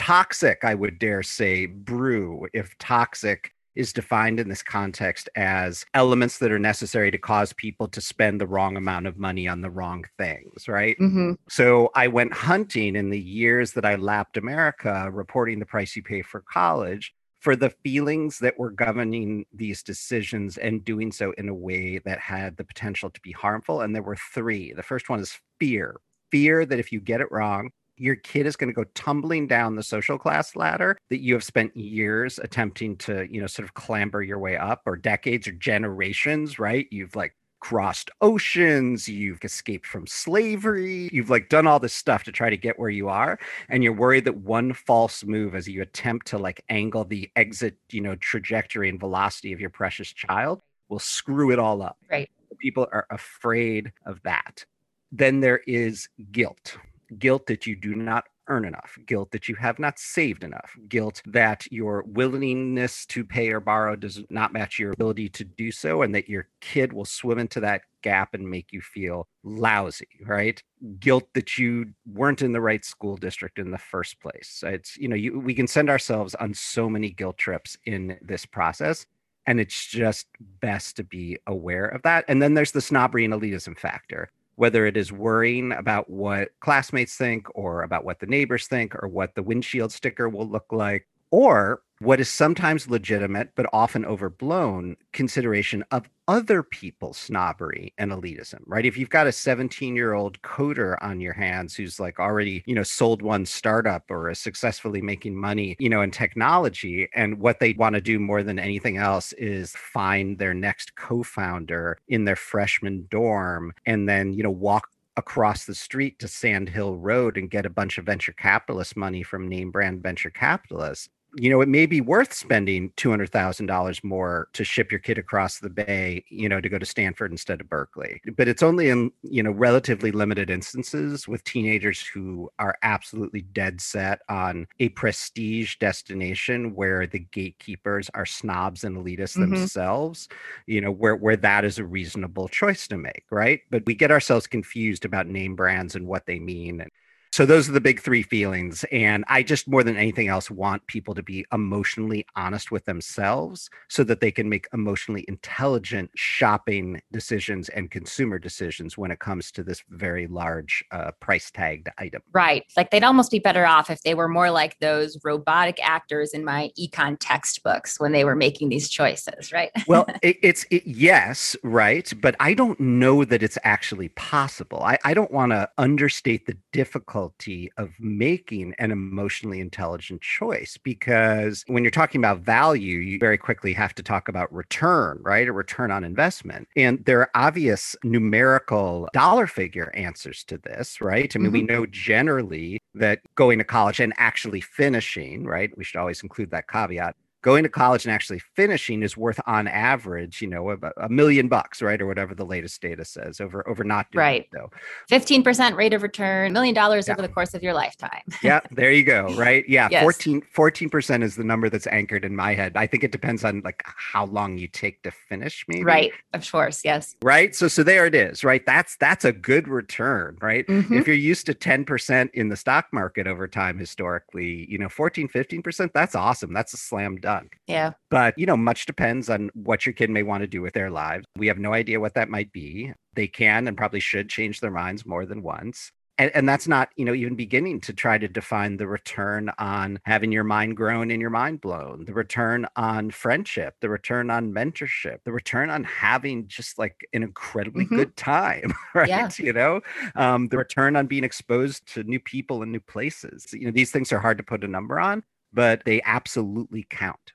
toxic, 0.00 0.64
I 0.64 0.74
would 0.74 0.98
dare 0.98 1.22
say, 1.22 1.66
brew, 1.66 2.48
if 2.54 2.76
toxic 2.78 3.52
is 3.76 3.92
defined 3.92 4.40
in 4.40 4.48
this 4.48 4.62
context 4.62 5.28
as 5.36 5.84
elements 5.92 6.38
that 6.38 6.50
are 6.50 6.58
necessary 6.58 7.10
to 7.10 7.18
cause 7.18 7.52
people 7.52 7.86
to 7.86 8.00
spend 8.00 8.40
the 8.40 8.46
wrong 8.46 8.78
amount 8.78 9.06
of 9.06 9.18
money 9.18 9.46
on 9.46 9.60
the 9.60 9.68
wrong 9.68 10.06
things, 10.16 10.68
right? 10.68 10.96
Mm-hmm. 10.98 11.32
So 11.50 11.90
I 11.94 12.08
went 12.08 12.32
hunting 12.32 12.96
in 12.96 13.10
the 13.10 13.20
years 13.20 13.72
that 13.74 13.84
I 13.84 13.96
lapped 13.96 14.38
America, 14.38 15.10
reporting 15.12 15.58
the 15.58 15.66
price 15.66 15.94
you 15.94 16.02
pay 16.02 16.22
for 16.22 16.40
college 16.40 17.14
for 17.40 17.54
the 17.54 17.70
feelings 17.84 18.38
that 18.38 18.58
were 18.58 18.70
governing 18.70 19.44
these 19.52 19.82
decisions 19.82 20.56
and 20.56 20.82
doing 20.82 21.12
so 21.12 21.32
in 21.36 21.50
a 21.50 21.54
way 21.54 21.98
that 21.98 22.18
had 22.18 22.56
the 22.56 22.64
potential 22.64 23.10
to 23.10 23.20
be 23.20 23.32
harmful. 23.32 23.82
And 23.82 23.94
there 23.94 24.02
were 24.02 24.16
three. 24.32 24.72
The 24.72 24.82
first 24.82 25.10
one 25.10 25.20
is 25.20 25.38
fear 25.58 26.00
fear 26.30 26.64
that 26.64 26.78
if 26.78 26.92
you 26.92 27.00
get 27.00 27.20
it 27.20 27.30
wrong, 27.30 27.70
your 28.00 28.16
kid 28.16 28.46
is 28.46 28.56
going 28.56 28.68
to 28.68 28.74
go 28.74 28.84
tumbling 28.94 29.46
down 29.46 29.76
the 29.76 29.82
social 29.82 30.16
class 30.16 30.56
ladder 30.56 30.96
that 31.10 31.20
you 31.20 31.34
have 31.34 31.44
spent 31.44 31.76
years 31.76 32.38
attempting 32.42 32.96
to, 32.96 33.28
you 33.30 33.38
know, 33.38 33.46
sort 33.46 33.68
of 33.68 33.74
clamber 33.74 34.22
your 34.22 34.38
way 34.38 34.56
up 34.56 34.80
or 34.86 34.96
decades 34.96 35.46
or 35.46 35.52
generations, 35.52 36.58
right? 36.58 36.86
You've 36.90 37.14
like 37.14 37.36
crossed 37.60 38.10
oceans, 38.22 39.06
you've 39.06 39.44
escaped 39.44 39.86
from 39.86 40.06
slavery, 40.06 41.10
you've 41.12 41.28
like 41.28 41.50
done 41.50 41.66
all 41.66 41.78
this 41.78 41.92
stuff 41.92 42.24
to 42.24 42.32
try 42.32 42.48
to 42.48 42.56
get 42.56 42.78
where 42.78 42.88
you 42.88 43.10
are. 43.10 43.38
And 43.68 43.84
you're 43.84 43.92
worried 43.92 44.24
that 44.24 44.38
one 44.38 44.72
false 44.72 45.22
move 45.22 45.54
as 45.54 45.68
you 45.68 45.82
attempt 45.82 46.26
to 46.28 46.38
like 46.38 46.64
angle 46.70 47.04
the 47.04 47.30
exit, 47.36 47.76
you 47.90 48.00
know, 48.00 48.14
trajectory 48.16 48.88
and 48.88 48.98
velocity 48.98 49.52
of 49.52 49.60
your 49.60 49.68
precious 49.68 50.10
child 50.10 50.62
will 50.88 50.98
screw 50.98 51.50
it 51.50 51.58
all 51.58 51.82
up. 51.82 51.98
Right. 52.10 52.30
People 52.60 52.86
are 52.92 53.06
afraid 53.10 53.92
of 54.06 54.22
that. 54.22 54.64
Then 55.12 55.40
there 55.40 55.60
is 55.66 56.08
guilt 56.32 56.78
guilt 57.18 57.46
that 57.46 57.66
you 57.66 57.76
do 57.76 57.94
not 57.94 58.24
earn 58.48 58.64
enough, 58.64 58.98
guilt 59.06 59.30
that 59.30 59.48
you 59.48 59.54
have 59.54 59.78
not 59.78 59.98
saved 59.98 60.42
enough, 60.42 60.76
guilt 60.88 61.22
that 61.24 61.70
your 61.70 62.02
willingness 62.08 63.06
to 63.06 63.24
pay 63.24 63.50
or 63.50 63.60
borrow 63.60 63.94
does 63.94 64.22
not 64.28 64.52
match 64.52 64.78
your 64.78 64.90
ability 64.90 65.28
to 65.28 65.44
do 65.44 65.70
so, 65.70 66.02
and 66.02 66.14
that 66.14 66.28
your 66.28 66.48
kid 66.60 66.92
will 66.92 67.04
swim 67.04 67.38
into 67.38 67.60
that 67.60 67.82
gap 68.02 68.34
and 68.34 68.50
make 68.50 68.72
you 68.72 68.80
feel 68.80 69.28
lousy, 69.44 70.08
right? 70.26 70.62
Guilt 70.98 71.28
that 71.34 71.58
you 71.58 71.92
weren't 72.12 72.42
in 72.42 72.52
the 72.52 72.60
right 72.60 72.84
school 72.84 73.16
district 73.16 73.58
in 73.58 73.70
the 73.70 73.78
first 73.78 74.20
place. 74.20 74.64
It's, 74.66 74.96
you 74.96 75.06
know, 75.06 75.16
you, 75.16 75.38
we 75.38 75.54
can 75.54 75.68
send 75.68 75.88
ourselves 75.88 76.34
on 76.34 76.52
so 76.52 76.88
many 76.88 77.10
guilt 77.10 77.38
trips 77.38 77.78
in 77.84 78.18
this 78.20 78.44
process. 78.46 79.06
And 79.46 79.58
it's 79.58 79.86
just 79.86 80.26
best 80.60 80.96
to 80.96 81.04
be 81.04 81.38
aware 81.46 81.86
of 81.86 82.02
that. 82.02 82.24
And 82.28 82.42
then 82.42 82.54
there's 82.54 82.72
the 82.72 82.80
snobbery 82.80 83.24
and 83.24 83.34
elitism 83.34 83.76
factor 83.76 84.30
whether 84.60 84.84
it 84.84 84.94
is 84.94 85.10
worrying 85.10 85.72
about 85.72 86.10
what 86.10 86.50
classmates 86.60 87.16
think 87.16 87.46
or 87.54 87.82
about 87.82 88.04
what 88.04 88.20
the 88.20 88.26
neighbors 88.26 88.66
think 88.66 88.94
or 88.94 89.08
what 89.08 89.34
the 89.34 89.42
windshield 89.42 89.90
sticker 89.90 90.28
will 90.28 90.46
look 90.46 90.66
like 90.70 91.08
or 91.30 91.82
what 92.02 92.18
is 92.18 92.30
sometimes 92.30 92.88
legitimate 92.88 93.50
but 93.54 93.66
often 93.74 94.06
overblown 94.06 94.96
consideration 95.12 95.84
of 95.90 96.08
other 96.26 96.62
people's 96.62 97.18
snobbery 97.18 97.92
and 97.98 98.10
elitism 98.10 98.60
right? 98.64 98.86
If 98.86 98.96
you've 98.96 99.10
got 99.10 99.26
a 99.26 99.32
17 99.32 99.94
year 99.94 100.14
old 100.14 100.40
coder 100.42 100.96
on 101.02 101.20
your 101.20 101.34
hands 101.34 101.74
who's 101.74 102.00
like 102.00 102.18
already 102.18 102.62
you 102.66 102.74
know 102.74 102.82
sold 102.82 103.20
one 103.20 103.44
startup 103.44 104.10
or 104.10 104.30
is 104.30 104.38
successfully 104.38 105.02
making 105.02 105.36
money 105.36 105.76
you 105.78 105.90
know 105.90 106.00
in 106.00 106.10
technology 106.10 107.08
and 107.14 107.38
what 107.38 107.60
they 107.60 107.74
want 107.74 107.94
to 107.94 108.00
do 108.00 108.18
more 108.18 108.42
than 108.42 108.58
anything 108.58 108.96
else 108.96 109.32
is 109.34 109.72
find 109.72 110.38
their 110.38 110.54
next 110.54 110.94
co-founder 110.94 111.98
in 112.08 112.24
their 112.24 112.36
freshman 112.36 113.06
dorm 113.10 113.72
and 113.84 114.08
then 114.08 114.32
you 114.32 114.42
know 114.42 114.50
walk 114.50 114.88
across 115.16 115.66
the 115.66 115.74
street 115.74 116.18
to 116.18 116.28
Sand 116.28 116.68
Hill 116.68 116.96
Road 116.96 117.36
and 117.36 117.50
get 117.50 117.66
a 117.66 117.70
bunch 117.70 117.98
of 117.98 118.06
venture 118.06 118.32
capitalist 118.32 118.96
money 118.96 119.22
from 119.22 119.48
name 119.48 119.70
brand 119.70 120.02
venture 120.02 120.30
capitalists 120.30 121.10
you 121.36 121.50
know, 121.50 121.60
it 121.60 121.68
may 121.68 121.86
be 121.86 122.00
worth 122.00 122.32
spending 122.32 122.90
$200,000 122.96 124.04
more 124.04 124.48
to 124.52 124.64
ship 124.64 124.90
your 124.90 124.98
kid 124.98 125.18
across 125.18 125.58
the 125.58 125.70
bay, 125.70 126.24
you 126.28 126.48
know, 126.48 126.60
to 126.60 126.68
go 126.68 126.78
to 126.78 126.86
Stanford 126.86 127.30
instead 127.30 127.60
of 127.60 127.68
Berkeley. 127.68 128.20
But 128.36 128.48
it's 128.48 128.62
only 128.62 128.88
in, 128.88 129.12
you 129.22 129.42
know, 129.42 129.50
relatively 129.50 130.10
limited 130.10 130.50
instances 130.50 131.28
with 131.28 131.44
teenagers 131.44 132.02
who 132.02 132.50
are 132.58 132.76
absolutely 132.82 133.42
dead 133.42 133.80
set 133.80 134.20
on 134.28 134.66
a 134.80 134.88
prestige 134.90 135.76
destination 135.76 136.74
where 136.74 137.06
the 137.06 137.20
gatekeepers 137.20 138.10
are 138.14 138.26
snobs 138.26 138.84
and 138.84 138.96
elitists 138.96 139.36
mm-hmm. 139.36 139.54
themselves, 139.54 140.28
you 140.66 140.80
know, 140.80 140.90
where, 140.90 141.16
where 141.16 141.36
that 141.36 141.64
is 141.64 141.78
a 141.78 141.84
reasonable 141.84 142.48
choice 142.48 142.88
to 142.88 142.96
make, 142.96 143.24
right? 143.30 143.60
But 143.70 143.86
we 143.86 143.94
get 143.94 144.10
ourselves 144.10 144.46
confused 144.46 145.04
about 145.04 145.26
name 145.26 145.54
brands 145.54 145.94
and 145.94 146.06
what 146.06 146.26
they 146.26 146.38
mean. 146.38 146.80
And 146.80 146.90
so 147.40 147.46
those 147.46 147.70
are 147.70 147.72
the 147.72 147.80
big 147.80 148.02
three 148.02 148.22
feelings. 148.22 148.84
And 148.92 149.24
I 149.26 149.42
just 149.42 149.66
more 149.66 149.82
than 149.82 149.96
anything 149.96 150.28
else 150.28 150.50
want 150.50 150.86
people 150.88 151.14
to 151.14 151.22
be 151.22 151.46
emotionally 151.54 152.26
honest 152.36 152.70
with 152.70 152.84
themselves 152.84 153.70
so 153.88 154.04
that 154.04 154.20
they 154.20 154.30
can 154.30 154.50
make 154.50 154.68
emotionally 154.74 155.24
intelligent 155.26 156.10
shopping 156.14 157.00
decisions 157.10 157.70
and 157.70 157.90
consumer 157.90 158.38
decisions 158.38 158.98
when 158.98 159.10
it 159.10 159.20
comes 159.20 159.50
to 159.52 159.62
this 159.62 159.82
very 159.88 160.26
large 160.26 160.84
uh, 160.90 161.12
price 161.12 161.50
tagged 161.50 161.88
item. 161.96 162.20
Right. 162.34 162.66
Like 162.76 162.90
they'd 162.90 163.04
almost 163.04 163.30
be 163.30 163.38
better 163.38 163.64
off 163.64 163.88
if 163.88 164.02
they 164.02 164.12
were 164.12 164.28
more 164.28 164.50
like 164.50 164.78
those 164.80 165.16
robotic 165.24 165.78
actors 165.82 166.34
in 166.34 166.44
my 166.44 166.70
econ 166.78 167.16
textbooks 167.20 167.98
when 167.98 168.12
they 168.12 168.24
were 168.24 168.36
making 168.36 168.68
these 168.68 168.90
choices, 168.90 169.50
right? 169.50 169.70
well, 169.86 170.04
it, 170.22 170.36
it's 170.42 170.66
it, 170.70 170.86
yes, 170.86 171.56
right. 171.62 172.12
But 172.20 172.36
I 172.38 172.52
don't 172.52 172.78
know 172.78 173.24
that 173.24 173.42
it's 173.42 173.56
actually 173.64 174.10
possible. 174.10 174.82
I, 174.82 174.98
I 175.06 175.14
don't 175.14 175.32
want 175.32 175.52
to 175.52 175.70
understate 175.78 176.44
the 176.44 176.58
difficulty 176.70 177.29
difficulty 177.30 177.70
of 177.76 177.90
making 177.98 178.74
an 178.78 178.90
emotionally 178.90 179.60
intelligent 179.60 180.20
choice 180.20 180.78
because 180.82 181.64
when 181.66 181.84
you're 181.84 181.90
talking 181.90 182.20
about 182.20 182.40
value, 182.40 182.98
you 182.98 183.18
very 183.18 183.38
quickly 183.38 183.72
have 183.72 183.94
to 183.94 184.02
talk 184.02 184.28
about 184.28 184.52
return, 184.52 185.18
right? 185.22 185.48
A 185.48 185.52
return 185.52 185.90
on 185.90 186.04
investment. 186.04 186.68
And 186.76 187.04
there 187.04 187.20
are 187.20 187.30
obvious 187.34 187.96
numerical 188.04 189.08
dollar 189.12 189.46
figure 189.46 189.92
answers 189.94 190.44
to 190.44 190.58
this, 190.58 191.00
right? 191.00 191.34
I 191.34 191.38
mean, 191.38 191.48
mm-hmm. 191.48 191.52
we 191.52 191.62
know 191.62 191.86
generally 191.86 192.80
that 192.94 193.20
going 193.34 193.58
to 193.58 193.64
college 193.64 194.00
and 194.00 194.12
actually 194.16 194.60
finishing, 194.60 195.44
right? 195.44 195.70
We 195.76 195.84
should 195.84 195.98
always 195.98 196.22
include 196.22 196.50
that 196.50 196.68
caveat 196.68 197.16
going 197.42 197.62
to 197.62 197.68
college 197.68 198.04
and 198.04 198.12
actually 198.12 198.40
finishing 198.54 199.02
is 199.02 199.16
worth 199.16 199.40
on 199.46 199.66
average, 199.66 200.42
you 200.42 200.48
know, 200.48 200.70
a, 200.70 200.76
a 200.98 201.08
million 201.08 201.48
bucks, 201.48 201.80
right? 201.80 202.00
Or 202.00 202.06
whatever 202.06 202.34
the 202.34 202.44
latest 202.44 202.80
data 202.82 203.04
says 203.04 203.40
over 203.40 203.66
over 203.68 203.84
not 203.84 204.10
doing 204.10 204.20
right. 204.20 204.40
it 204.42 204.48
though. 204.52 204.70
15% 205.10 205.76
rate 205.76 205.94
of 205.94 206.02
return, 206.02 206.52
million 206.52 206.74
dollars 206.74 207.08
yeah. 207.08 207.14
over 207.14 207.22
the 207.22 207.28
course 207.28 207.54
of 207.54 207.62
your 207.62 207.72
lifetime. 207.72 208.22
yeah, 208.42 208.60
there 208.70 208.92
you 208.92 209.04
go. 209.04 209.28
Right. 209.40 209.64
Yeah. 209.68 209.88
yes. 209.90 210.02
14 210.02 210.42
14% 210.54 211.22
is 211.22 211.36
the 211.36 211.44
number 211.44 211.70
that's 211.70 211.86
anchored 211.86 212.26
in 212.26 212.36
my 212.36 212.52
head. 212.52 212.72
I 212.76 212.86
think 212.86 213.04
it 213.04 213.12
depends 213.12 213.42
on 213.42 213.62
like 213.64 213.82
how 213.86 214.26
long 214.26 214.58
you 214.58 214.68
take 214.68 215.02
to 215.04 215.10
finish, 215.10 215.64
maybe. 215.66 215.82
Right. 215.82 216.12
Of 216.34 216.50
course. 216.50 216.84
Yes. 216.84 217.16
Right. 217.22 217.54
So 217.54 217.68
so 217.68 217.82
there 217.82 218.04
it 218.04 218.14
is, 218.14 218.44
right? 218.44 218.64
That's 218.66 218.96
that's 218.96 219.24
a 219.24 219.32
good 219.32 219.66
return, 219.66 220.36
right? 220.42 220.66
Mm-hmm. 220.66 220.92
If 220.92 221.06
you're 221.06 221.16
used 221.16 221.46
to 221.46 221.54
10% 221.54 222.30
in 222.34 222.48
the 222.48 222.56
stock 222.56 222.88
market 222.92 223.26
over 223.26 223.48
time 223.48 223.78
historically, 223.78 224.66
you 224.68 224.76
know, 224.76 224.90
14, 224.90 225.28
15%, 225.28 225.92
that's 225.94 226.14
awesome. 226.14 226.52
That's 226.52 226.74
a 226.74 226.76
slam 226.76 227.16
dunk 227.16 227.29
dunk. 227.30 227.58
Yeah. 227.66 227.92
But, 228.10 228.38
you 228.38 228.46
know, 228.46 228.56
much 228.56 228.86
depends 228.86 229.30
on 229.30 229.50
what 229.54 229.86
your 229.86 229.92
kid 229.92 230.10
may 230.10 230.22
want 230.22 230.42
to 230.42 230.46
do 230.46 230.62
with 230.62 230.74
their 230.74 230.90
lives. 230.90 231.24
We 231.36 231.46
have 231.46 231.58
no 231.58 231.72
idea 231.72 232.00
what 232.00 232.14
that 232.14 232.28
might 232.28 232.52
be. 232.52 232.92
They 233.14 233.28
can 233.28 233.68
and 233.68 233.76
probably 233.76 234.00
should 234.00 234.28
change 234.28 234.60
their 234.60 234.70
minds 234.70 235.06
more 235.06 235.26
than 235.26 235.42
once. 235.42 235.92
And, 236.18 236.30
and, 236.34 236.46
that's 236.46 236.68
not 236.68 236.90
you 236.96 237.06
know 237.06 237.14
even 237.14 237.34
beginning 237.34 237.80
to 237.82 237.94
try 237.94 238.18
to 238.18 238.28
define 238.28 238.76
the 238.76 238.86
return 238.86 239.50
on 239.58 239.98
having 240.04 240.32
your 240.32 240.44
mind 240.44 240.76
grown 240.76 241.10
and 241.10 241.18
your 241.18 241.30
mind 241.30 241.62
blown 241.62 242.04
the 242.04 242.12
return 242.12 242.66
on 242.76 243.10
friendship 243.10 243.74
the 243.80 243.88
return 243.88 244.28
on 244.28 244.52
mentorship 244.52 245.18
the 245.24 245.32
return 245.32 245.70
on 245.70 245.84
having 245.84 246.46
just 246.46 246.78
like 246.78 247.06
an 247.14 247.22
incredibly 247.22 247.86
mm-hmm. 247.86 247.96
good 247.96 248.16
time 248.16 248.74
right 248.94 249.08
yeah. 249.08 249.30
you 249.38 249.54
know 249.54 249.80
um, 250.14 250.48
the 250.48 250.58
return 250.58 250.94
on 250.94 251.06
being 251.06 251.24
exposed 251.24 251.90
to 251.94 252.02
new 252.02 252.20
people 252.20 252.62
and 252.62 252.70
new 252.70 252.80
places 252.80 253.46
you 253.52 253.64
know 253.64 253.72
these 253.72 253.90
things 253.90 254.12
are 254.12 254.18
hard 254.18 254.36
to 254.36 254.44
put 254.44 254.62
a 254.62 254.68
number 254.68 255.00
on 255.00 255.22
but 255.52 255.82
they 255.84 256.00
absolutely 256.02 256.86
count. 256.88 257.32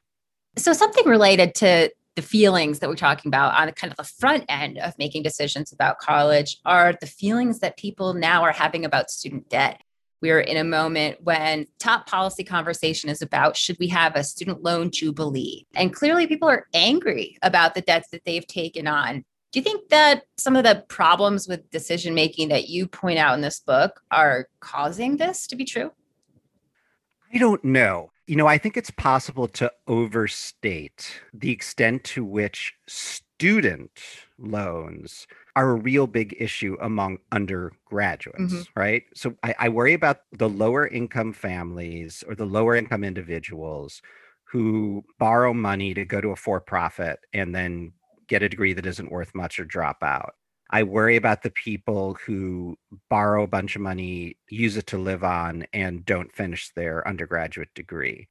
So, 0.58 0.74
something 0.74 1.06
related 1.06 1.56
to 1.56 1.92
the 2.16 2.22
feelings 2.22 2.80
that 2.80 2.90
we're 2.90 2.96
talking 2.96 3.30
about 3.30 3.54
on 3.60 3.72
kind 3.74 3.92
of 3.92 3.98
the 3.98 4.04
front 4.04 4.46
end 4.48 4.78
of 4.78 4.98
making 4.98 5.24
decisions 5.24 5.74
about 5.74 6.00
college 6.00 6.60
are 6.66 6.96
the 7.00 7.08
feelings 7.08 7.60
that 7.60 7.78
people 7.78 8.14
now 8.14 8.44
are 8.44 8.54
having 8.54 8.86
about 8.86 9.12
student 9.12 9.50
debt. 9.50 9.82
We're 10.22 10.40
in 10.40 10.58
a 10.58 10.64
moment 10.64 11.18
when 11.22 11.68
top 11.78 12.08
policy 12.08 12.44
conversation 12.44 13.10
is 13.10 13.22
about 13.22 13.58
should 13.58 13.78
we 13.80 13.90
have 13.90 14.16
a 14.16 14.24
student 14.24 14.64
loan 14.64 14.92
jubilee? 14.92 15.68
And 15.76 15.94
clearly, 15.94 16.26
people 16.26 16.50
are 16.50 16.68
angry 16.74 17.38
about 17.42 17.76
the 17.76 17.82
debts 17.82 18.10
that 18.12 18.24
they've 18.26 18.48
taken 18.48 18.88
on. 18.88 19.26
Do 19.52 19.60
you 19.60 19.64
think 19.64 19.90
that 19.90 20.24
some 20.38 20.56
of 20.56 20.64
the 20.64 20.84
problems 20.88 21.48
with 21.48 21.70
decision 21.70 22.14
making 22.14 22.50
that 22.50 22.70
you 22.70 22.88
point 22.88 23.20
out 23.20 23.36
in 23.36 23.42
this 23.42 23.60
book 23.60 24.02
are 24.10 24.48
causing 24.62 25.18
this 25.18 25.48
to 25.48 25.56
be 25.56 25.66
true? 25.66 25.92
I 27.36 27.38
don't 27.38 27.64
know. 27.66 28.12
You 28.28 28.38
know, 28.38 28.48
I 28.48 28.58
think 28.58 28.78
it's 28.78 28.92
possible 28.92 29.50
to 29.50 29.72
overstate 29.88 31.22
the 31.34 31.52
extent 31.52 32.06
to 32.06 32.24
which 32.24 32.74
student 32.88 33.92
loans 34.40 35.28
are 35.56 35.72
a 35.72 35.76
real 35.76 36.08
big 36.08 36.34
issue 36.40 36.78
among 36.82 37.18
undergraduates, 37.34 38.54
mm-hmm. 38.54 38.80
right? 38.80 39.04
So 39.14 39.36
I, 39.44 39.54
I 39.60 39.70
worry 39.70 39.94
about 39.94 40.22
the 40.32 40.48
lower 40.48 40.88
income 40.88 41.34
families 41.34 42.24
or 42.26 42.36
the 42.36 42.46
lower 42.46 42.74
income 42.74 43.04
individuals 43.04 44.02
who 44.46 45.04
borrow 45.20 45.54
money 45.54 45.94
to 45.94 46.06
go 46.06 46.22
to 46.22 46.30
a 46.30 46.36
for 46.38 46.62
profit 46.62 47.20
and 47.34 47.54
then 47.54 47.92
get 48.28 48.44
a 48.44 48.50
degree 48.50 48.74
that 48.74 48.86
isn't 48.86 49.12
worth 49.12 49.36
much 49.36 49.60
or 49.60 49.66
drop 49.66 50.02
out. 50.02 50.36
I 50.70 50.84
worry 50.84 51.16
about 51.16 51.44
the 51.44 51.52
people 51.52 52.16
who 52.26 52.78
borrow 53.10 53.44
a 53.44 53.48
bunch 53.48 53.76
of 53.76 53.82
money, 53.82 54.38
use 54.50 54.78
it 54.78 54.88
to 54.88 54.98
live 54.98 55.24
on, 55.24 55.66
and 55.74 56.06
don't 56.06 56.34
finish 56.34 56.72
their 56.76 57.08
undergraduate 57.08 57.74
degree. 57.76 58.28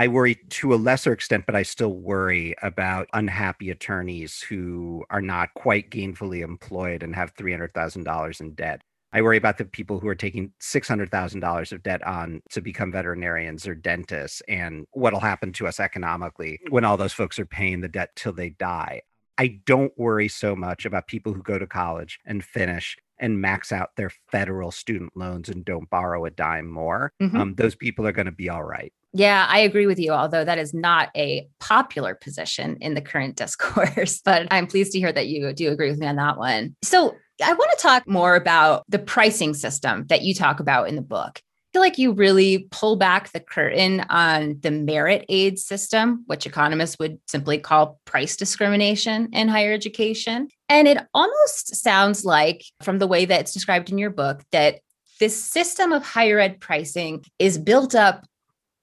I 0.00 0.06
worry 0.06 0.36
to 0.50 0.74
a 0.74 0.76
lesser 0.76 1.12
extent, 1.12 1.44
but 1.44 1.56
I 1.56 1.64
still 1.64 1.92
worry 1.92 2.54
about 2.62 3.08
unhappy 3.14 3.70
attorneys 3.70 4.40
who 4.40 5.04
are 5.10 5.22
not 5.22 5.54
quite 5.54 5.90
gainfully 5.90 6.42
employed 6.42 7.02
and 7.02 7.16
have 7.16 7.34
$300,000 7.34 8.40
in 8.40 8.54
debt. 8.54 8.82
I 9.12 9.22
worry 9.22 9.38
about 9.38 9.58
the 9.58 9.64
people 9.64 9.98
who 9.98 10.06
are 10.06 10.14
taking 10.14 10.52
$600,000 10.60 11.72
of 11.72 11.82
debt 11.82 12.06
on 12.06 12.42
to 12.50 12.60
become 12.60 12.92
veterinarians 12.92 13.66
or 13.66 13.74
dentists 13.74 14.42
and 14.46 14.84
what'll 14.92 15.18
happen 15.18 15.52
to 15.54 15.66
us 15.66 15.80
economically 15.80 16.60
when 16.68 16.84
all 16.84 16.98
those 16.98 17.14
folks 17.14 17.38
are 17.38 17.46
paying 17.46 17.80
the 17.80 17.88
debt 17.88 18.10
till 18.14 18.34
they 18.34 18.50
die. 18.50 19.00
I 19.38 19.60
don't 19.64 19.92
worry 19.96 20.28
so 20.28 20.56
much 20.56 20.84
about 20.84 21.06
people 21.06 21.32
who 21.32 21.42
go 21.42 21.58
to 21.58 21.66
college 21.66 22.18
and 22.26 22.44
finish 22.44 22.96
and 23.20 23.40
max 23.40 23.72
out 23.72 23.90
their 23.96 24.10
federal 24.30 24.70
student 24.70 25.16
loans 25.16 25.48
and 25.48 25.64
don't 25.64 25.88
borrow 25.90 26.24
a 26.24 26.30
dime 26.30 26.68
more. 26.68 27.12
Mm-hmm. 27.22 27.36
Um, 27.36 27.54
those 27.54 27.74
people 27.74 28.06
are 28.06 28.12
going 28.12 28.26
to 28.26 28.32
be 28.32 28.48
all 28.48 28.62
right. 28.62 28.92
Yeah, 29.12 29.46
I 29.48 29.60
agree 29.60 29.86
with 29.86 29.98
you, 29.98 30.12
although 30.12 30.44
that 30.44 30.58
is 30.58 30.74
not 30.74 31.10
a 31.16 31.48
popular 31.60 32.14
position 32.14 32.76
in 32.80 32.94
the 32.94 33.00
current 33.00 33.36
discourse. 33.36 34.20
But 34.24 34.48
I'm 34.50 34.66
pleased 34.66 34.92
to 34.92 34.98
hear 34.98 35.12
that 35.12 35.28
you 35.28 35.52
do 35.52 35.70
agree 35.70 35.90
with 35.90 35.98
me 35.98 36.06
on 36.06 36.16
that 36.16 36.36
one. 36.36 36.76
So 36.82 37.14
I 37.42 37.52
want 37.52 37.70
to 37.76 37.82
talk 37.82 38.08
more 38.08 38.34
about 38.34 38.84
the 38.88 38.98
pricing 38.98 39.54
system 39.54 40.06
that 40.08 40.22
you 40.22 40.34
talk 40.34 40.60
about 40.60 40.88
in 40.88 40.96
the 40.96 41.02
book. 41.02 41.40
Feel 41.78 41.84
like 41.84 41.98
you 41.98 42.10
really 42.10 42.66
pull 42.72 42.96
back 42.96 43.30
the 43.30 43.38
curtain 43.38 44.00
on 44.10 44.58
the 44.62 44.72
merit 44.72 45.24
aid 45.28 45.60
system, 45.60 46.24
which 46.26 46.44
economists 46.44 46.98
would 46.98 47.20
simply 47.28 47.58
call 47.58 48.00
price 48.04 48.36
discrimination 48.36 49.28
in 49.32 49.46
higher 49.46 49.72
education. 49.72 50.48
And 50.68 50.88
it 50.88 50.98
almost 51.14 51.76
sounds 51.76 52.24
like, 52.24 52.64
from 52.82 52.98
the 52.98 53.06
way 53.06 53.26
that 53.26 53.42
it's 53.42 53.52
described 53.52 53.90
in 53.90 53.98
your 53.98 54.10
book, 54.10 54.42
that 54.50 54.80
this 55.20 55.40
system 55.40 55.92
of 55.92 56.02
higher 56.02 56.40
ed 56.40 56.58
pricing 56.58 57.24
is 57.38 57.58
built 57.58 57.94
up 57.94 58.26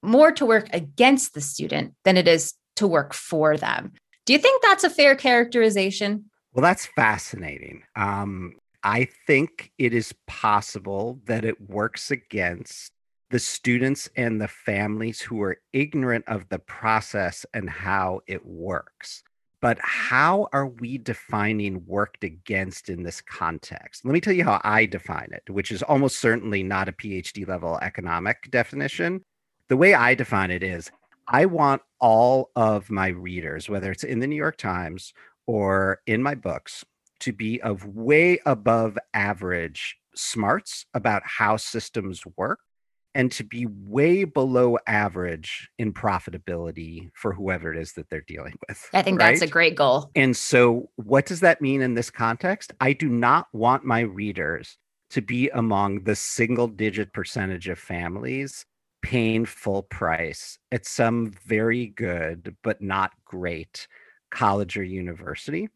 more 0.02 0.32
to 0.32 0.46
work 0.46 0.70
against 0.72 1.34
the 1.34 1.42
student 1.42 1.92
than 2.04 2.16
it 2.16 2.26
is 2.26 2.54
to 2.76 2.86
work 2.86 3.12
for 3.12 3.58
them. 3.58 3.92
Do 4.24 4.32
you 4.32 4.38
think 4.38 4.62
that's 4.62 4.84
a 4.84 4.88
fair 4.88 5.14
characterization? 5.16 6.30
Well, 6.54 6.62
that's 6.62 6.86
fascinating. 6.86 7.82
Um, 7.94 8.54
I 8.86 9.08
think 9.26 9.72
it 9.78 9.92
is 9.92 10.14
possible 10.28 11.20
that 11.26 11.44
it 11.44 11.60
works 11.68 12.12
against 12.12 12.92
the 13.30 13.40
students 13.40 14.08
and 14.16 14.40
the 14.40 14.46
families 14.46 15.20
who 15.20 15.42
are 15.42 15.58
ignorant 15.72 16.24
of 16.28 16.48
the 16.50 16.60
process 16.60 17.44
and 17.52 17.68
how 17.68 18.20
it 18.28 18.46
works. 18.46 19.24
But 19.60 19.78
how 19.80 20.46
are 20.52 20.68
we 20.68 20.98
defining 20.98 21.84
worked 21.84 22.22
against 22.22 22.88
in 22.88 23.02
this 23.02 23.20
context? 23.20 24.04
Let 24.04 24.12
me 24.12 24.20
tell 24.20 24.34
you 24.34 24.44
how 24.44 24.60
I 24.62 24.86
define 24.86 25.30
it, 25.32 25.52
which 25.52 25.72
is 25.72 25.82
almost 25.82 26.20
certainly 26.20 26.62
not 26.62 26.88
a 26.88 26.92
PhD 26.92 27.44
level 27.44 27.80
economic 27.82 28.48
definition. 28.52 29.24
The 29.68 29.76
way 29.76 29.94
I 29.94 30.14
define 30.14 30.52
it 30.52 30.62
is 30.62 30.92
I 31.26 31.46
want 31.46 31.82
all 31.98 32.52
of 32.54 32.88
my 32.88 33.08
readers, 33.08 33.68
whether 33.68 33.90
it's 33.90 34.04
in 34.04 34.20
the 34.20 34.28
New 34.28 34.36
York 34.36 34.58
Times 34.58 35.12
or 35.44 36.02
in 36.06 36.22
my 36.22 36.36
books, 36.36 36.84
to 37.20 37.32
be 37.32 37.60
of 37.62 37.84
way 37.84 38.38
above 38.46 38.98
average 39.14 39.96
smarts 40.14 40.86
about 40.94 41.22
how 41.24 41.56
systems 41.56 42.22
work 42.36 42.60
and 43.14 43.32
to 43.32 43.44
be 43.44 43.66
way 43.66 44.24
below 44.24 44.76
average 44.86 45.70
in 45.78 45.90
profitability 45.92 47.08
for 47.14 47.32
whoever 47.32 47.72
it 47.72 47.78
is 47.78 47.94
that 47.94 48.10
they're 48.10 48.20
dealing 48.20 48.54
with. 48.68 48.90
I 48.92 49.00
think 49.00 49.18
right? 49.18 49.30
that's 49.30 49.40
a 49.40 49.46
great 49.46 49.74
goal. 49.74 50.10
And 50.14 50.36
so, 50.36 50.90
what 50.96 51.24
does 51.24 51.40
that 51.40 51.62
mean 51.62 51.80
in 51.80 51.94
this 51.94 52.10
context? 52.10 52.74
I 52.78 52.92
do 52.92 53.08
not 53.08 53.46
want 53.54 53.84
my 53.84 54.00
readers 54.00 54.76
to 55.10 55.22
be 55.22 55.48
among 55.48 56.04
the 56.04 56.14
single 56.14 56.68
digit 56.68 57.14
percentage 57.14 57.68
of 57.68 57.78
families 57.78 58.66
paying 59.00 59.46
full 59.46 59.82
price 59.84 60.58
at 60.72 60.84
some 60.84 61.32
very 61.46 61.86
good 61.86 62.56
but 62.62 62.82
not 62.82 63.12
great 63.24 63.86
college 64.30 64.76
or 64.76 64.82
university 64.82 65.68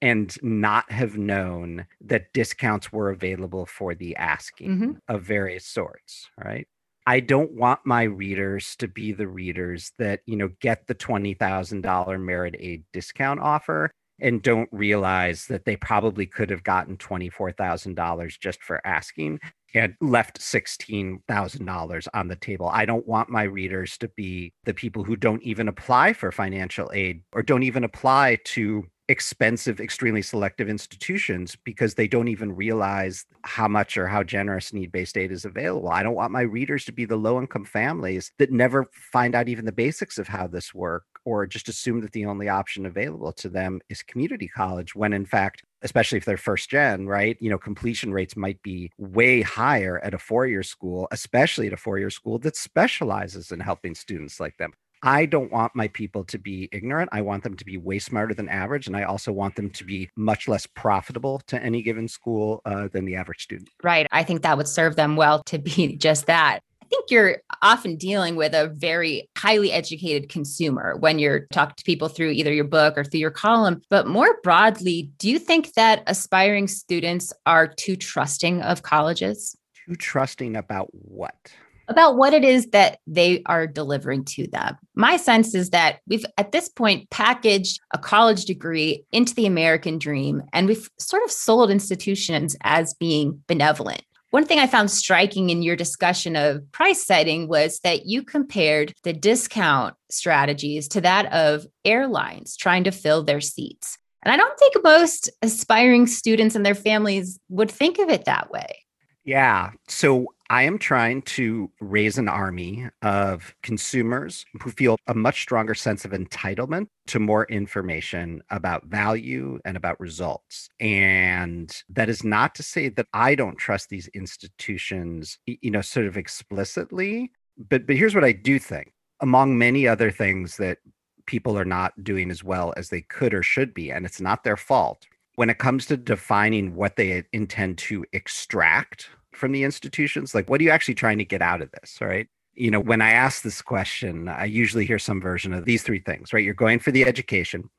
and 0.00 0.36
not 0.42 0.90
have 0.90 1.16
known 1.16 1.86
that 2.00 2.32
discounts 2.32 2.92
were 2.92 3.10
available 3.10 3.66
for 3.66 3.94
the 3.94 4.14
asking 4.16 4.70
mm-hmm. 4.70 4.92
of 5.08 5.22
various 5.22 5.66
sorts, 5.66 6.28
right? 6.42 6.66
I 7.06 7.20
don't 7.20 7.52
want 7.52 7.80
my 7.84 8.02
readers 8.02 8.76
to 8.76 8.86
be 8.86 9.12
the 9.12 9.28
readers 9.28 9.92
that, 9.98 10.20
you 10.26 10.36
know, 10.36 10.50
get 10.60 10.86
the 10.86 10.94
$20,000 10.94 12.20
merit 12.20 12.54
aid 12.58 12.84
discount 12.92 13.40
offer 13.40 13.90
and 14.20 14.42
don't 14.42 14.68
realize 14.72 15.46
that 15.46 15.64
they 15.64 15.76
probably 15.76 16.26
could 16.26 16.50
have 16.50 16.64
gotten 16.64 16.96
$24,000 16.96 18.38
just 18.40 18.62
for 18.62 18.86
asking 18.86 19.40
and 19.74 19.94
left 20.00 20.40
$16,000 20.40 22.08
on 22.14 22.28
the 22.28 22.36
table. 22.36 22.70
I 22.72 22.84
don't 22.84 23.06
want 23.06 23.30
my 23.30 23.44
readers 23.44 23.96
to 23.98 24.08
be 24.08 24.52
the 24.64 24.74
people 24.74 25.04
who 25.04 25.16
don't 25.16 25.42
even 25.42 25.68
apply 25.68 26.12
for 26.14 26.32
financial 26.32 26.90
aid 26.92 27.22
or 27.32 27.42
don't 27.42 27.62
even 27.62 27.84
apply 27.84 28.38
to 28.44 28.86
expensive, 29.08 29.80
extremely 29.80 30.22
selective 30.22 30.68
institutions 30.68 31.56
because 31.64 31.94
they 31.94 32.06
don't 32.06 32.28
even 32.28 32.54
realize 32.54 33.24
how 33.42 33.66
much 33.66 33.96
or 33.96 34.06
how 34.06 34.22
generous 34.22 34.72
need 34.72 34.92
based 34.92 35.16
aid 35.16 35.32
is 35.32 35.44
available. 35.44 35.88
I 35.88 36.02
don't 36.02 36.14
want 36.14 36.32
my 36.32 36.42
readers 36.42 36.84
to 36.86 36.92
be 36.92 37.04
the 37.04 37.16
low 37.16 37.38
income 37.38 37.64
families 37.64 38.32
that 38.38 38.52
never 38.52 38.86
find 38.92 39.34
out 39.34 39.48
even 39.48 39.64
the 39.64 39.72
basics 39.72 40.18
of 40.18 40.28
how 40.28 40.46
this 40.46 40.74
work 40.74 41.04
or 41.24 41.46
just 41.46 41.68
assume 41.68 42.00
that 42.00 42.12
the 42.12 42.26
only 42.26 42.48
option 42.48 42.86
available 42.86 43.32
to 43.32 43.48
them 43.48 43.80
is 43.88 44.02
community 44.02 44.48
college 44.48 44.94
when 44.94 45.12
in 45.12 45.26
fact 45.26 45.62
especially 45.82 46.18
if 46.18 46.24
they're 46.24 46.36
first 46.36 46.70
gen, 46.70 47.06
right? 47.06 47.36
You 47.40 47.50
know, 47.50 47.58
completion 47.58 48.12
rates 48.12 48.36
might 48.36 48.60
be 48.62 48.90
way 48.98 49.42
higher 49.42 49.98
at 50.00 50.14
a 50.14 50.18
four 50.18 50.46
year 50.46 50.62
school, 50.62 51.06
especially 51.12 51.68
at 51.68 51.72
a 51.72 51.76
four 51.76 51.98
year 51.98 52.10
school 52.10 52.38
that 52.40 52.56
specializes 52.56 53.52
in 53.52 53.60
helping 53.60 53.94
students 53.94 54.40
like 54.40 54.56
them. 54.56 54.72
I 55.02 55.26
don't 55.26 55.52
want 55.52 55.74
my 55.74 55.88
people 55.88 56.24
to 56.24 56.38
be 56.38 56.68
ignorant. 56.72 57.10
I 57.12 57.22
want 57.22 57.42
them 57.44 57.56
to 57.56 57.64
be 57.64 57.76
way 57.76 57.98
smarter 57.98 58.34
than 58.34 58.48
average. 58.48 58.86
And 58.86 58.96
I 58.96 59.04
also 59.04 59.32
want 59.32 59.56
them 59.56 59.70
to 59.70 59.84
be 59.84 60.10
much 60.16 60.48
less 60.48 60.66
profitable 60.66 61.40
to 61.46 61.62
any 61.62 61.82
given 61.82 62.08
school 62.08 62.60
uh, 62.64 62.88
than 62.88 63.04
the 63.04 63.16
average 63.16 63.42
student. 63.42 63.68
Right. 63.82 64.06
I 64.10 64.22
think 64.22 64.42
that 64.42 64.56
would 64.56 64.68
serve 64.68 64.96
them 64.96 65.16
well 65.16 65.42
to 65.44 65.58
be 65.58 65.96
just 65.98 66.26
that. 66.26 66.60
I 66.82 66.86
think 66.88 67.10
you're 67.10 67.36
often 67.60 67.96
dealing 67.96 68.34
with 68.34 68.54
a 68.54 68.68
very 68.68 69.28
highly 69.36 69.70
educated 69.70 70.30
consumer 70.30 70.96
when 70.96 71.18
you're 71.18 71.40
talking 71.52 71.74
to 71.76 71.84
people 71.84 72.08
through 72.08 72.30
either 72.30 72.52
your 72.52 72.64
book 72.64 72.96
or 72.96 73.04
through 73.04 73.20
your 73.20 73.30
column. 73.30 73.82
But 73.90 74.06
more 74.06 74.38
broadly, 74.42 75.10
do 75.18 75.28
you 75.28 75.38
think 75.38 75.74
that 75.74 76.02
aspiring 76.06 76.66
students 76.66 77.30
are 77.44 77.66
too 77.66 77.94
trusting 77.94 78.62
of 78.62 78.82
colleges? 78.82 79.54
Too 79.86 79.96
trusting 79.96 80.56
about 80.56 80.88
what? 80.92 81.52
About 81.88 82.16
what 82.16 82.34
it 82.34 82.44
is 82.44 82.66
that 82.68 82.98
they 83.06 83.42
are 83.46 83.66
delivering 83.66 84.24
to 84.24 84.46
them. 84.48 84.76
My 84.94 85.16
sense 85.16 85.54
is 85.54 85.70
that 85.70 86.00
we've 86.06 86.26
at 86.36 86.52
this 86.52 86.68
point 86.68 87.10
packaged 87.10 87.80
a 87.92 87.98
college 87.98 88.44
degree 88.44 89.04
into 89.10 89.34
the 89.34 89.46
American 89.46 89.98
dream 89.98 90.42
and 90.52 90.66
we've 90.66 90.88
sort 90.98 91.22
of 91.24 91.30
sold 91.30 91.70
institutions 91.70 92.56
as 92.62 92.94
being 92.94 93.42
benevolent. 93.46 94.02
One 94.30 94.44
thing 94.44 94.58
I 94.58 94.66
found 94.66 94.90
striking 94.90 95.48
in 95.48 95.62
your 95.62 95.76
discussion 95.76 96.36
of 96.36 96.70
price 96.70 97.02
setting 97.06 97.48
was 97.48 97.80
that 97.80 98.04
you 98.04 98.22
compared 98.22 98.92
the 99.02 99.14
discount 99.14 99.94
strategies 100.10 100.86
to 100.88 101.00
that 101.00 101.32
of 101.32 101.66
airlines 101.84 102.54
trying 102.54 102.84
to 102.84 102.90
fill 102.90 103.22
their 103.22 103.40
seats. 103.40 103.96
And 104.22 104.32
I 104.32 104.36
don't 104.36 104.58
think 104.58 104.74
most 104.84 105.30
aspiring 105.40 106.06
students 106.06 106.54
and 106.54 106.66
their 106.66 106.74
families 106.74 107.38
would 107.48 107.70
think 107.70 107.98
of 107.98 108.10
it 108.10 108.26
that 108.26 108.50
way. 108.50 108.84
Yeah. 109.24 109.70
So 109.88 110.34
I 110.50 110.62
am 110.62 110.78
trying 110.78 111.22
to 111.22 111.70
raise 111.78 112.16
an 112.16 112.28
army 112.28 112.88
of 113.02 113.54
consumers 113.62 114.46
who 114.62 114.70
feel 114.70 114.96
a 115.06 115.14
much 115.14 115.42
stronger 115.42 115.74
sense 115.74 116.06
of 116.06 116.12
entitlement 116.12 116.86
to 117.08 117.20
more 117.20 117.44
information 117.46 118.42
about 118.50 118.86
value 118.86 119.58
and 119.66 119.76
about 119.76 120.00
results. 120.00 120.70
And 120.80 121.70
that 121.90 122.08
is 122.08 122.24
not 122.24 122.54
to 122.54 122.62
say 122.62 122.88
that 122.88 123.08
I 123.12 123.34
don't 123.34 123.58
trust 123.58 123.90
these 123.90 124.08
institutions, 124.08 125.38
you 125.44 125.70
know, 125.70 125.82
sort 125.82 126.06
of 126.06 126.16
explicitly. 126.16 127.30
But 127.58 127.86
but 127.86 127.96
here's 127.96 128.14
what 128.14 128.24
I 128.24 128.32
do 128.32 128.58
think. 128.58 128.94
Among 129.20 129.58
many 129.58 129.86
other 129.86 130.10
things 130.10 130.56
that 130.56 130.78
people 131.26 131.58
are 131.58 131.64
not 131.64 131.92
doing 132.02 132.30
as 132.30 132.42
well 132.42 132.72
as 132.76 132.88
they 132.88 133.02
could 133.02 133.34
or 133.34 133.42
should 133.42 133.74
be, 133.74 133.90
and 133.90 134.06
it's 134.06 134.20
not 134.20 134.44
their 134.44 134.56
fault. 134.56 135.06
When 135.34 135.50
it 135.50 135.58
comes 135.58 135.86
to 135.86 135.96
defining 135.96 136.74
what 136.74 136.96
they 136.96 137.22
intend 137.32 137.78
to 137.78 138.04
extract 138.12 139.10
from 139.38 139.52
the 139.52 139.64
institutions? 139.64 140.34
Like, 140.34 140.50
what 140.50 140.60
are 140.60 140.64
you 140.64 140.70
actually 140.70 140.94
trying 140.94 141.18
to 141.18 141.24
get 141.24 141.42
out 141.42 141.62
of 141.62 141.70
this? 141.72 141.98
Right. 142.00 142.28
You 142.54 142.70
know, 142.70 142.80
when 142.80 143.00
I 143.00 143.12
ask 143.12 143.42
this 143.42 143.62
question, 143.62 144.28
I 144.28 144.46
usually 144.46 144.84
hear 144.84 144.98
some 144.98 145.20
version 145.20 145.54
of 145.54 145.64
these 145.64 145.82
three 145.82 146.00
things, 146.00 146.32
right? 146.32 146.44
You're 146.44 146.54
going 146.54 146.80
for 146.80 146.90
the 146.90 147.04
education, 147.04 147.70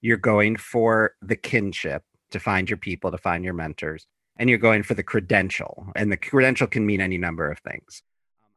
you're 0.00 0.16
going 0.16 0.56
for 0.56 1.14
the 1.20 1.36
kinship 1.36 2.02
to 2.30 2.40
find 2.40 2.68
your 2.68 2.78
people, 2.78 3.10
to 3.10 3.18
find 3.18 3.44
your 3.44 3.54
mentors, 3.54 4.06
and 4.38 4.48
you're 4.48 4.58
going 4.58 4.82
for 4.82 4.94
the 4.94 5.02
credential. 5.02 5.92
And 5.94 6.10
the 6.10 6.16
credential 6.16 6.66
can 6.66 6.86
mean 6.86 7.00
any 7.00 7.18
number 7.18 7.50
of 7.50 7.58
things. 7.58 8.02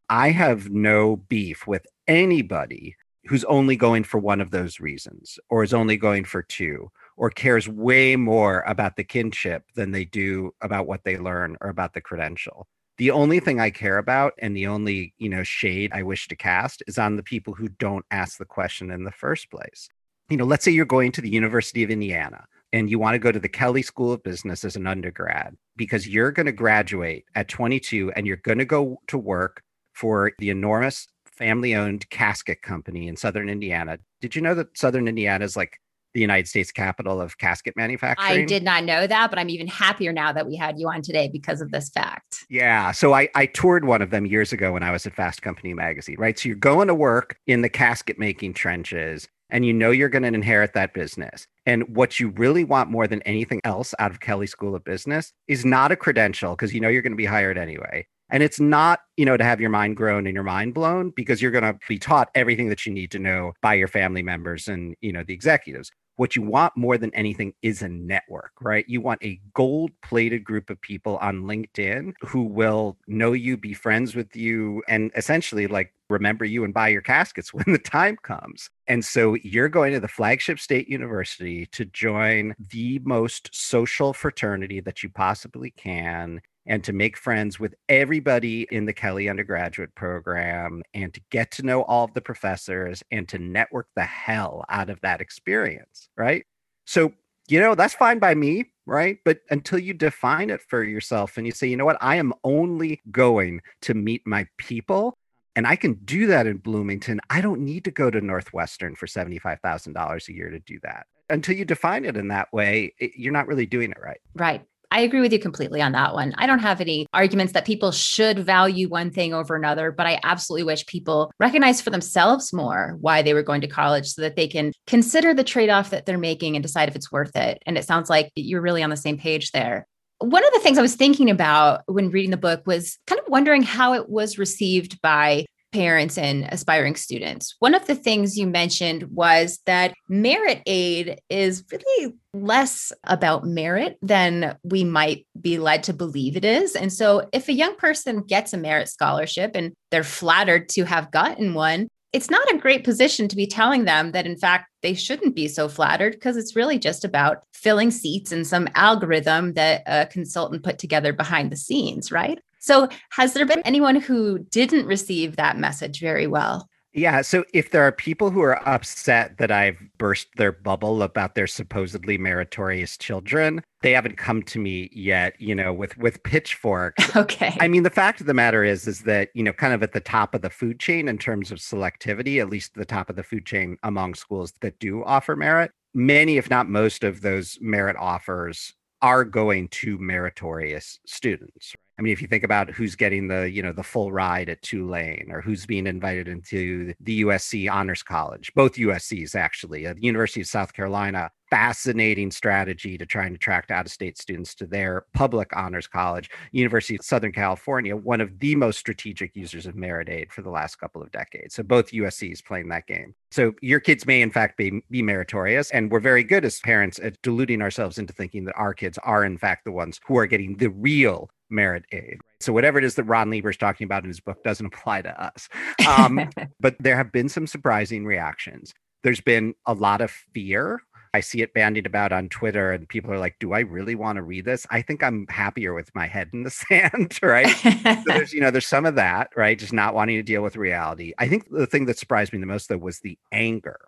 I 0.10 0.32
have 0.32 0.70
no 0.70 1.18
beef 1.18 1.68
with 1.68 1.86
anybody 2.08 2.96
who's 3.26 3.44
only 3.44 3.76
going 3.76 4.04
for 4.04 4.20
one 4.20 4.40
of 4.40 4.52
those 4.52 4.80
reasons 4.80 5.38
or 5.50 5.64
is 5.64 5.74
only 5.74 5.98
going 5.98 6.24
for 6.24 6.42
two 6.42 6.90
or 7.18 7.30
cares 7.30 7.68
way 7.68 8.16
more 8.16 8.64
about 8.68 8.96
the 8.96 9.04
kinship 9.04 9.64
than 9.76 9.92
they 9.92 10.06
do 10.06 10.52
about 10.62 10.88
what 10.88 11.04
they 11.04 11.18
learn 11.18 11.58
or 11.60 11.70
about 11.70 11.94
the 11.94 12.02
credential. 12.02 12.68
The 12.98 13.12
only 13.12 13.40
thing 13.40 13.60
I 13.60 13.70
care 13.70 13.98
about 13.98 14.34
and 14.40 14.56
the 14.56 14.68
only, 14.68 15.14
you 15.18 15.30
know, 15.30 15.44
shade 15.44 15.92
I 15.94 16.04
wish 16.04 16.28
to 16.30 16.36
cast 16.36 16.82
is 16.88 16.98
on 16.98 17.16
the 17.16 17.24
people 17.24 17.54
who 17.54 17.68
don't 17.68 18.06
ask 18.12 18.38
the 18.38 18.46
question 18.46 18.92
in 18.92 19.04
the 19.04 19.12
first 19.12 19.52
place. 19.52 19.90
You 20.30 20.38
know, 20.38 20.46
let's 20.46 20.64
say 20.64 20.72
you're 20.72 20.86
going 20.86 21.12
to 21.14 21.22
the 21.22 21.30
University 21.30 21.84
of 21.84 21.92
Indiana. 21.92 22.46
and 22.74 22.90
you 22.90 23.00
want 23.00 23.16
to 23.16 23.20
go 23.20 23.32
to 23.32 23.40
the 23.40 23.48
Kelley 23.48 23.82
School 23.82 24.12
of 24.12 24.24
Business 24.24 24.66
as 24.66 24.76
an 24.76 24.88
undergrad 24.88 25.56
because 25.78 26.08
you're 26.08 26.32
going 26.32 26.48
to 26.48 26.52
graduate 26.52 27.24
at 27.34 27.48
22 27.48 28.12
and 28.12 28.28
you're 28.28 28.38
going 28.38 28.58
to 28.58 28.66
go 28.66 29.00
to 29.08 29.18
work 29.18 29.62
for 29.94 30.34
the 30.40 30.50
enormous 30.50 31.08
family 31.26 31.76
owned 31.76 32.10
casket 32.10 32.62
company 32.62 33.08
in 33.08 33.16
Southern 33.16 33.48
Indiana. 33.48 34.00
Did 34.22 34.36
you 34.36 34.42
know 34.42 34.54
that 34.56 34.78
Southern 34.78 35.08
Indiana 35.08 35.46
is 35.46 35.56
like 35.56 35.80
the 36.14 36.22
United 36.22 36.48
States 36.48 36.72
capital 36.72 37.22
of 37.22 37.38
casket 37.38 37.76
manufacturing? 37.76 38.42
I 38.42 38.46
did 38.46 38.64
not 38.64 38.84
know 38.84 39.08
that, 39.08 39.30
but 39.30 39.40
I'm 39.40 39.50
even 39.50 39.68
happier 39.68 40.12
now 40.12 40.32
that 40.34 40.48
we 40.48 40.56
had 40.56 40.80
you 40.80 40.88
on 40.90 41.02
today 41.02 41.30
because 41.32 41.62
of 41.62 41.72
this 41.72 41.90
fact. 41.90 42.46
Yeah. 42.50 42.92
So 42.92 43.14
I, 43.14 43.30
I 43.36 43.46
toured 43.46 43.86
one 43.86 44.02
of 44.02 44.10
them 44.10 44.26
years 44.26 44.54
ago 44.54 44.74
when 44.74 44.84
I 44.84 44.92
was 44.92 45.06
at 45.06 45.14
Fast 45.14 45.42
Company 45.42 45.74
magazine, 45.74 46.16
right? 46.18 46.38
So 46.38 46.50
you're 46.50 46.56
going 46.58 46.88
to 46.88 46.96
work 46.96 47.38
in 47.48 47.62
the 47.62 47.70
casket 47.70 48.20
making 48.20 48.54
trenches 48.54 49.28
and 49.50 49.66
you 49.66 49.74
know 49.74 49.92
you're 49.92 50.10
going 50.10 50.24
to 50.24 50.28
inherit 50.28 50.74
that 50.74 50.94
business. 50.94 51.48
And 51.66 51.96
what 51.96 52.20
you 52.20 52.30
really 52.30 52.64
want 52.64 52.92
more 52.92 53.08
than 53.08 53.22
anything 53.22 53.62
else 53.64 53.94
out 54.00 54.12
of 54.12 54.20
Kelley 54.20 54.48
School 54.48 54.76
of 54.76 54.84
Business 54.84 55.34
is 55.48 55.66
not 55.66 55.92
a 55.92 55.96
credential 55.96 56.52
because 56.52 56.74
you 56.74 56.82
know 56.82 56.90
you're 56.90 57.02
going 57.02 57.14
to 57.14 57.18
be 57.18 57.26
hired 57.26 57.58
anyway. 57.58 58.08
And 58.30 58.44
it's 58.44 58.60
not, 58.60 59.00
you 59.16 59.26
know, 59.26 59.38
to 59.38 59.44
have 59.44 59.62
your 59.62 59.70
mind 59.70 59.96
grown 59.96 60.28
and 60.28 60.34
your 60.34 60.44
mind 60.44 60.74
blown 60.74 61.12
because 61.16 61.42
you're 61.42 61.52
going 61.52 61.64
to 61.64 61.78
be 61.88 61.98
taught 62.00 62.30
everything 62.36 62.70
that 62.70 62.86
you 62.86 62.94
need 62.94 63.12
to 63.12 63.20
know 63.20 63.54
by 63.62 63.74
your 63.74 63.88
family 63.88 64.22
members 64.22 64.68
and, 64.68 64.96
you 65.02 65.14
know, 65.14 65.24
the 65.24 65.34
executives. 65.34 65.92
What 66.18 66.36
you 66.36 66.42
want 66.42 66.76
more 66.76 66.98
than 66.98 67.14
anything 67.14 67.54
is 67.62 67.84
a 67.84 67.90
network, 67.90 68.52
right? 68.60 68.84
You 68.88 69.02
want 69.02 69.24
a 69.24 69.40
gold 69.54 69.92
plated 70.02 70.44
group 70.44 70.72
of 70.72 70.82
people 70.82 71.18
on 71.18 71.44
LinkedIn 71.44 72.14
who 72.22 72.42
will 72.44 72.98
know 73.08 73.34
you, 73.34 73.56
be 73.56 73.76
friends 73.76 74.16
with 74.16 74.36
you, 74.36 74.82
and 74.88 75.12
essentially 75.16 75.68
like 75.68 75.94
remember 76.10 76.44
you 76.44 76.64
and 76.64 76.74
buy 76.74 76.88
your 76.88 77.02
caskets 77.02 77.54
when 77.54 77.66
the 77.68 77.78
time 77.78 78.18
comes. 78.24 78.70
And 78.88 79.06
so 79.06 79.36
you're 79.36 79.70
going 79.70 79.94
to 79.94 80.00
the 80.00 80.08
flagship 80.08 80.60
state 80.60 80.90
university 80.90 81.68
to 81.68 81.86
join 81.86 82.56
the 82.72 83.00
most 83.04 83.50
social 83.54 84.12
fraternity 84.12 84.80
that 84.82 85.04
you 85.04 85.10
possibly 85.10 85.70
can 85.72 86.42
and 86.68 86.84
to 86.84 86.94
make 86.94 87.18
friends 87.18 87.60
with 87.60 87.74
everybody 87.90 88.68
in 88.72 88.86
the 88.86 88.94
Kelley 88.94 89.30
undergraduate 89.30 89.96
program 89.96 90.84
and 90.94 91.14
to 91.14 91.22
get 91.32 91.50
to 91.52 91.64
know 91.64 91.84
all 91.84 92.04
of 92.04 92.14
the 92.14 92.22
professors 92.22 93.02
and 93.10 93.28
to 93.30 93.40
network 93.40 93.88
the 93.96 94.04
hell 94.04 94.66
out 94.70 94.90
of 94.90 95.00
that 95.02 95.22
experience, 95.22 96.10
right? 96.18 96.46
So, 96.86 97.14
you 97.48 97.60
know, 97.60 97.74
that's 97.74 97.94
fine 97.94 98.20
by 98.20 98.36
me, 98.36 98.66
right? 98.86 99.18
But 99.24 99.40
until 99.50 99.80
you 99.80 99.94
define 99.94 100.50
it 100.50 100.62
for 100.62 100.84
yourself 100.84 101.38
and 101.38 101.46
you 101.46 101.54
say, 101.54 101.68
you 101.68 101.78
know 101.78 101.86
what, 101.86 101.98
I 102.02 102.18
am 102.18 102.34
only 102.44 103.02
going 103.12 103.62
to 103.84 103.94
meet 103.94 104.22
my 104.26 104.46
people. 104.58 105.18
And 105.56 105.66
I 105.66 105.76
can 105.76 105.94
do 106.06 106.28
that 106.28 106.46
in 106.46 106.58
Bloomington. 106.58 107.20
I 107.30 107.42
don't 107.42 107.62
need 107.62 107.86
to 107.86 107.92
go 107.92 108.12
to 108.12 108.22
Northwestern 108.22 108.96
for 108.96 109.08
$75,000 109.08 110.28
a 110.28 110.34
year 110.34 110.50
to 110.50 110.60
do 110.60 110.80
that. 110.84 111.08
Until 111.30 111.56
you 111.56 111.66
define 111.66 112.06
it 112.06 112.16
in 112.16 112.28
that 112.28 112.52
way, 112.54 112.94
it, 113.00 113.14
you're 113.16 113.34
not 113.34 113.48
really 113.48 113.66
doing 113.66 113.92
it 113.92 113.98
right. 114.00 114.20
Right. 114.36 114.64
I 114.90 115.02
agree 115.02 115.20
with 115.20 115.34
you 115.34 115.40
completely 115.40 115.82
on 115.82 115.92
that 115.92 116.14
one. 116.14 116.34
I 116.38 116.48
don't 116.48 116.60
have 116.60 116.80
any 116.80 117.08
arguments 117.14 117.54
that 117.54 117.66
people 117.66 117.92
should 117.92 118.40
value 118.40 118.88
one 118.88 119.12
thing 119.12 119.34
over 119.34 119.56
another, 119.56 119.92
but 119.92 120.08
I 120.08 120.20
absolutely 120.24 120.64
wish 120.64 120.86
people 120.86 121.32
recognize 121.40 121.82
for 121.82 121.90
themselves 121.90 122.54
more 122.54 122.98
why 123.02 123.22
they 123.22 123.34
were 123.34 123.44
going 123.44 123.62
to 123.62 123.68
college 123.68 124.08
so 124.08 124.22
that 124.22 124.38
they 124.38 124.48
can 124.48 124.72
consider 124.86 125.34
the 125.34 125.44
trade 125.44 125.70
off 125.70 125.90
that 125.90 126.06
they're 126.06 126.18
making 126.18 126.56
and 126.56 126.64
decide 126.64 126.88
if 126.88 126.96
it's 126.96 127.12
worth 127.12 127.36
it. 127.36 127.62
And 127.66 127.78
it 127.78 127.86
sounds 127.86 128.10
like 128.10 128.32
you're 128.36 128.62
really 128.62 128.82
on 128.82 128.90
the 128.90 128.98
same 128.98 129.18
page 129.18 129.52
there. 129.52 129.86
One 130.20 130.46
of 130.46 130.54
the 130.54 130.62
things 130.62 130.78
I 130.78 130.84
was 130.84 130.96
thinking 130.96 131.30
about 131.30 131.82
when 131.88 132.10
reading 132.10 132.32
the 132.32 132.38
book 132.38 132.66
was 132.66 132.98
kind 133.08 133.20
of 133.20 133.28
wondering 133.28 133.64
how 133.64 133.94
it 133.94 134.10
was 134.10 134.38
received 134.38 135.02
by 135.02 135.46
parents 135.78 136.18
and 136.18 136.46
aspiring 136.52 136.96
students. 136.96 137.56
One 137.60 137.76
of 137.76 137.86
the 137.86 137.94
things 137.94 138.36
you 138.36 138.48
mentioned 138.48 139.04
was 139.12 139.60
that 139.68 139.94
merit 140.10 140.64
aid 140.66 141.22
is 141.30 141.64
really 141.72 142.16
less 142.34 142.92
about 143.04 143.46
merit 143.46 144.00
than 144.02 144.58
we 144.64 144.84
might 144.84 145.28
be 145.40 145.60
led 145.60 145.84
to 145.84 145.94
believe 145.94 146.36
it 146.36 146.44
is. 146.44 146.76
And 146.76 146.92
so, 146.92 147.30
if 147.32 147.48
a 147.48 147.54
young 147.54 147.76
person 147.76 148.24
gets 148.24 148.54
a 148.54 148.58
merit 148.58 148.90
scholarship 148.90 149.52
and 149.54 149.72
they're 149.92 150.04
flattered 150.04 150.68
to 150.70 150.84
have 150.86 151.12
gotten 151.12 151.54
one, 151.54 151.90
it's 152.12 152.32
not 152.32 152.52
a 152.52 152.58
great 152.58 152.84
position 152.84 153.28
to 153.28 153.36
be 153.36 153.46
telling 153.46 153.86
them 153.86 154.14
that, 154.14 154.26
in 154.26 154.36
fact, 154.36 154.72
they 154.82 154.96
shouldn't 154.96 155.36
be 155.36 155.48
so 155.48 155.70
flattered 155.70 156.14
because 156.14 156.38
it's 156.38 156.56
really 156.56 156.80
just 156.80 157.06
about 157.06 157.44
filling 157.54 157.92
seats 157.92 158.32
and 158.32 158.48
some 158.48 158.68
algorithm 158.74 159.54
that 159.54 159.84
a 159.86 160.08
consultant 160.08 160.64
put 160.64 160.80
together 160.80 161.14
behind 161.14 161.52
the 161.52 161.58
scenes, 161.58 162.12
right? 162.12 162.40
So, 162.60 162.90
has 163.12 163.34
there 163.34 163.46
been 163.46 163.62
anyone 163.66 163.96
who 163.98 164.40
didn't 164.40 164.86
receive 164.86 165.36
that 165.36 165.58
message 165.58 166.00
very 166.00 166.28
well? 166.28 166.68
Yeah. 166.98 167.22
So 167.22 167.46
if 167.54 167.70
there 167.70 167.84
are 167.84 167.92
people 167.92 168.32
who 168.32 168.42
are 168.42 168.68
upset 168.68 169.38
that 169.38 169.52
I've 169.52 169.78
burst 170.00 170.30
their 170.38 170.52
bubble 170.52 171.04
about 171.04 171.36
their 171.36 171.46
supposedly 171.46 172.18
meritorious 172.18 172.98
children, 172.98 173.62
they 173.84 173.92
haven't 173.92 174.18
come 174.18 174.42
to 174.44 174.60
me 174.60 174.90
yet, 174.92 175.40
you 175.40 175.54
know, 175.54 175.72
with 175.72 175.96
with 175.98 176.24
pitchforks. 176.24 177.16
Okay. 177.16 177.56
I 177.60 177.68
mean, 177.68 177.84
the 177.84 177.90
fact 177.90 178.22
of 178.22 178.28
the 178.28 178.34
matter 178.34 178.64
is, 178.64 178.88
is 178.88 179.02
that, 179.02 179.30
you 179.34 179.44
know, 179.44 179.54
kind 179.54 179.74
of 179.74 179.82
at 179.82 179.92
the 179.92 180.00
top 180.00 180.36
of 180.36 180.42
the 180.42 180.50
food 180.50 180.80
chain 180.80 181.08
in 181.08 181.18
terms 181.18 181.52
of 181.52 181.58
selectivity, 181.58 182.40
at 182.40 182.50
least 182.50 182.74
the 182.76 182.86
top 182.86 183.10
of 183.10 183.16
the 183.16 183.24
food 183.24 183.46
chain 183.46 183.78
among 183.84 184.14
schools 184.14 184.54
that 184.62 184.80
do 184.80 185.04
offer 185.04 185.36
merit, 185.36 185.72
many, 185.94 186.38
if 186.38 186.50
not 186.50 186.70
most 186.70 187.04
of 187.04 187.22
those 187.22 187.58
merit 187.60 187.96
offers 188.00 188.74
are 189.02 189.24
going 189.24 189.68
to 189.70 189.98
meritorious 189.98 191.00
students. 191.06 191.76
I 191.98 192.04
mean, 192.04 192.14
if 192.14 192.22
you 192.22 192.28
think 192.28 192.44
about 192.44 192.70
who's 192.70 192.96
getting 192.96 193.28
the, 193.28 193.50
you 193.50 193.64
know, 193.64 193.72
the 193.72 193.84
full 193.84 194.12
ride 194.12 194.50
at 194.50 194.62
Tulane 194.62 195.30
or 195.32 195.42
who's 195.42 195.66
being 195.66 195.88
invited 195.88 196.28
into 196.28 196.94
the 197.00 197.24
USC 197.24 197.72
Honors 197.72 198.04
College, 198.04 198.52
both 198.54 198.74
USCs 198.76 199.36
actually, 199.36 199.88
uh, 199.88 199.94
the 199.96 200.04
University 200.04 200.42
of 200.42 200.48
South 200.48 200.74
Carolina, 200.74 201.32
fascinating 201.50 202.30
strategy 202.30 202.98
to 202.98 203.06
try 203.06 203.26
and 203.26 203.36
attract 203.36 203.72
out-of-state 203.72 204.18
students 204.18 204.54
to 204.56 204.68
their 204.68 205.06
public 205.14 205.56
honors 205.56 205.88
college. 205.88 206.30
University 206.52 206.96
of 206.96 207.06
Southern 207.06 207.32
California, 207.32 207.96
one 207.96 208.22
of 208.22 208.38
the 208.40 208.56
most 208.56 208.78
strategic 208.78 209.36
users 209.36 209.66
of 209.66 209.76
merit 209.76 210.10
aid 210.10 210.32
for 210.32 210.42
the 210.42 210.50
last 210.50 210.76
couple 210.76 211.02
of 211.02 211.12
decades. 211.12 211.56
So 211.56 211.64
both 211.64 211.92
USCs 211.92 212.44
playing 212.44 212.68
that 212.70 212.86
game. 212.86 213.16
So 213.32 213.54
your 213.62 213.80
kids 213.80 214.06
may 214.06 214.22
in 214.22 214.32
fact 214.32 214.58
be, 214.58 214.82
be 214.92 215.02
meritorious. 215.02 215.72
And 215.72 215.92
we're 215.92 216.00
very 216.00 216.24
good 216.24 216.46
as 216.46 216.60
parents 216.60 217.00
at 217.02 217.22
deluding 217.22 217.62
ourselves 217.62 217.98
into 217.98 218.14
thinking 218.14 218.46
that 218.46 218.56
our 218.56 218.74
kids 218.74 219.00
are 219.04 219.24
in 219.24 219.38
fact 219.38 219.66
the 219.66 219.72
ones 219.72 220.00
who 220.06 220.18
are 220.18 220.28
getting 220.28 220.58
the 220.58 220.70
real 220.70 221.30
merit 221.50 221.86
aid. 221.92 222.20
So 222.40 222.54
whatever 222.54 222.78
it 222.78 222.84
is 222.84 222.96
that 222.96 223.04
Ron 223.04 223.30
Lieber 223.30 223.50
is 223.50 223.58
talking 223.58 223.86
about 223.86 224.04
in 224.04 224.10
his 224.10 224.20
book 224.20 224.44
doesn't 224.44 224.66
apply 224.74 225.02
to 225.04 225.24
us. 225.24 225.50
Um, 225.88 226.30
but 226.60 226.76
there 226.80 226.96
have 226.96 227.12
been 227.12 227.30
some 227.30 227.48
surprising 227.48 228.06
reactions. 228.06 228.74
There's 229.04 229.22
been 229.22 229.54
a 229.66 229.74
lot 229.74 230.02
of 230.02 230.12
fear. 230.34 230.82
I 231.14 231.22
see 231.22 231.42
it 231.42 231.54
bandied 231.54 231.86
about 231.86 232.12
on 232.12 232.30
Twitter, 232.30 232.72
and 232.72 232.88
people 232.88 233.12
are 233.12 233.18
like, 233.18 233.38
"Do 233.40 233.54
I 233.54 233.62
really 233.62 233.96
want 233.96 234.18
to 234.18 234.22
read 234.22 234.46
this?" 234.46 234.68
I 234.70 234.82
think 234.82 235.02
I'm 235.02 235.26
happier 235.30 235.74
with 235.74 235.90
my 235.96 236.06
head 236.06 236.30
in 236.34 236.44
the 236.44 236.50
sand, 236.70 237.18
right? 237.24 237.48
so 237.48 238.04
there's, 238.06 238.34
you 238.34 238.42
know, 238.42 238.52
there's 238.52 238.68
some 238.68 238.86
of 238.86 238.96
that, 238.96 239.30
right? 239.36 239.58
Just 239.58 239.74
not 239.74 239.96
wanting 239.96 240.18
to 240.18 240.24
deal 240.24 240.44
with 240.44 240.58
reality. 240.58 241.14
I 241.18 241.28
think 241.28 241.50
the 241.50 241.66
thing 241.66 241.86
that 241.86 241.98
surprised 241.98 242.34
me 242.34 242.40
the 242.40 242.46
most, 242.46 242.68
though, 242.70 242.78
was 242.78 243.00
the 243.00 243.18
anger 243.32 243.80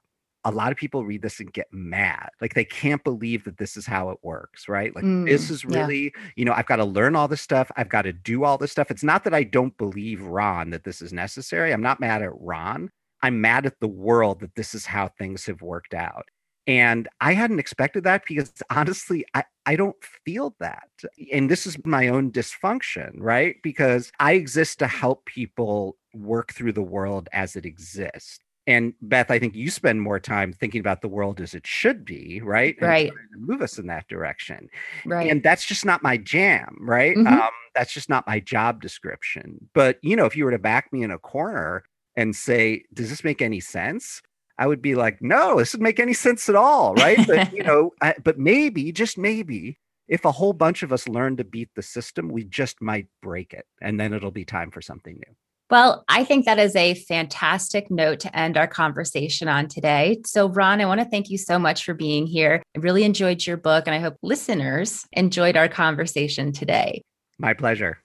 a 0.45 0.51
lot 0.51 0.71
of 0.71 0.77
people 0.77 1.05
read 1.05 1.21
this 1.21 1.39
and 1.39 1.51
get 1.51 1.67
mad. 1.71 2.29
Like 2.39 2.53
they 2.53 2.63
can't 2.63 3.03
believe 3.03 3.43
that 3.43 3.57
this 3.57 3.75
is 3.75 3.85
how 3.85 4.09
it 4.09 4.19
works, 4.21 4.69
right? 4.69 4.95
Like 4.95 5.03
mm, 5.03 5.27
this 5.27 5.49
is 5.49 5.65
really, 5.65 6.03
yeah. 6.03 6.21
you 6.35 6.45
know, 6.45 6.53
I've 6.53 6.65
got 6.65 6.77
to 6.77 6.85
learn 6.85 7.15
all 7.15 7.27
this 7.27 7.41
stuff. 7.41 7.69
I've 7.75 7.89
got 7.89 8.03
to 8.03 8.13
do 8.13 8.43
all 8.43 8.57
this 8.57 8.71
stuff. 8.71 8.89
It's 8.89 9.03
not 9.03 9.23
that 9.25 9.33
I 9.33 9.43
don't 9.43 9.77
believe 9.77 10.21
Ron 10.21 10.69
that 10.69 10.83
this 10.85 11.01
is 11.01 11.11
necessary. 11.11 11.73
I'm 11.73 11.81
not 11.81 11.99
mad 11.99 12.21
at 12.21 12.31
Ron. 12.39 12.89
I'm 13.21 13.41
mad 13.41 13.65
at 13.65 13.79
the 13.81 13.87
world 13.87 14.39
that 14.39 14.55
this 14.55 14.73
is 14.73 14.85
how 14.85 15.09
things 15.09 15.45
have 15.45 15.61
worked 15.61 15.93
out. 15.93 16.25
And 16.67 17.07
I 17.19 17.33
hadn't 17.33 17.59
expected 17.59 18.03
that 18.05 18.23
because 18.27 18.53
honestly, 18.69 19.25
I, 19.33 19.43
I 19.65 19.75
don't 19.75 19.97
feel 20.25 20.55
that. 20.59 20.87
And 21.33 21.49
this 21.49 21.65
is 21.65 21.83
my 21.85 22.07
own 22.07 22.31
dysfunction, 22.31 23.11
right? 23.17 23.57
Because 23.61 24.11
I 24.19 24.33
exist 24.33 24.79
to 24.79 24.87
help 24.87 25.25
people 25.25 25.97
work 26.13 26.53
through 26.53 26.73
the 26.73 26.81
world 26.81 27.27
as 27.33 27.55
it 27.55 27.65
exists. 27.65 28.39
And 28.69 28.93
Beth, 29.01 29.31
I 29.31 29.39
think 29.39 29.55
you 29.55 29.71
spend 29.71 29.99
more 29.99 30.19
time 30.19 30.53
thinking 30.53 30.79
about 30.79 31.01
the 31.01 31.07
world 31.07 31.41
as 31.41 31.55
it 31.55 31.65
should 31.65 32.05
be, 32.05 32.39
right? 32.43 32.75
And 32.79 32.87
right. 32.87 33.11
move 33.35 33.63
us 33.63 33.79
in 33.79 33.87
that 33.87 34.07
direction. 34.07 34.69
Right. 35.07 35.31
And 35.31 35.41
that's 35.41 35.65
just 35.65 35.85
not 35.85 36.03
my 36.03 36.17
jam, 36.17 36.77
right? 36.79 37.17
Mm-hmm. 37.17 37.25
Um, 37.25 37.49
that's 37.73 37.91
just 37.91 38.09
not 38.09 38.27
my 38.27 38.39
job 38.39 38.79
description. 38.79 39.69
But 39.73 39.97
you 40.03 40.15
know, 40.15 40.25
if 40.25 40.35
you 40.35 40.45
were 40.45 40.51
to 40.51 40.59
back 40.59 40.93
me 40.93 41.01
in 41.01 41.09
a 41.09 41.17
corner 41.17 41.83
and 42.15 42.35
say, 42.35 42.83
"Does 42.93 43.09
this 43.09 43.23
make 43.23 43.41
any 43.41 43.59
sense?" 43.59 44.21
I 44.59 44.67
would 44.67 44.83
be 44.83 44.93
like, 44.93 45.17
"No, 45.19 45.57
this 45.57 45.71
doesn't 45.71 45.81
make 45.81 45.99
any 45.99 46.13
sense 46.13 46.47
at 46.47 46.55
all, 46.55 46.93
right?" 46.93 47.25
but 47.25 47.51
you 47.51 47.63
know, 47.63 47.89
I, 48.03 48.13
but 48.23 48.37
maybe, 48.37 48.91
just 48.91 49.17
maybe, 49.17 49.79
if 50.07 50.25
a 50.25 50.31
whole 50.31 50.53
bunch 50.53 50.83
of 50.83 50.93
us 50.93 51.07
learn 51.07 51.37
to 51.37 51.43
beat 51.43 51.69
the 51.75 51.81
system, 51.81 52.29
we 52.29 52.43
just 52.43 52.83
might 52.83 53.07
break 53.23 53.51
it, 53.51 53.65
and 53.81 53.99
then 53.99 54.13
it'll 54.13 54.29
be 54.29 54.45
time 54.45 54.69
for 54.69 54.81
something 54.81 55.15
new. 55.15 55.35
Well, 55.69 56.03
I 56.09 56.23
think 56.23 56.45
that 56.45 56.57
is 56.57 56.75
a 56.75 56.95
fantastic 56.95 57.91
note 57.91 58.21
to 58.21 58.35
end 58.35 58.57
our 58.57 58.65
conversation 58.65 59.47
on 59.47 59.67
today. 59.67 60.17
So, 60.25 60.49
Ron, 60.49 60.81
I 60.81 60.85
want 60.85 60.99
to 60.99 61.05
thank 61.05 61.29
you 61.29 61.37
so 61.37 61.59
much 61.59 61.85
for 61.85 61.93
being 61.93 62.25
here. 62.25 62.63
I 62.75 62.79
really 62.79 63.03
enjoyed 63.03 63.45
your 63.45 63.57
book, 63.57 63.83
and 63.85 63.93
I 63.93 63.99
hope 63.99 64.15
listeners 64.23 65.05
enjoyed 65.11 65.55
our 65.55 65.67
conversation 65.67 66.53
today. 66.53 67.03
My 67.37 67.53
pleasure. 67.53 68.01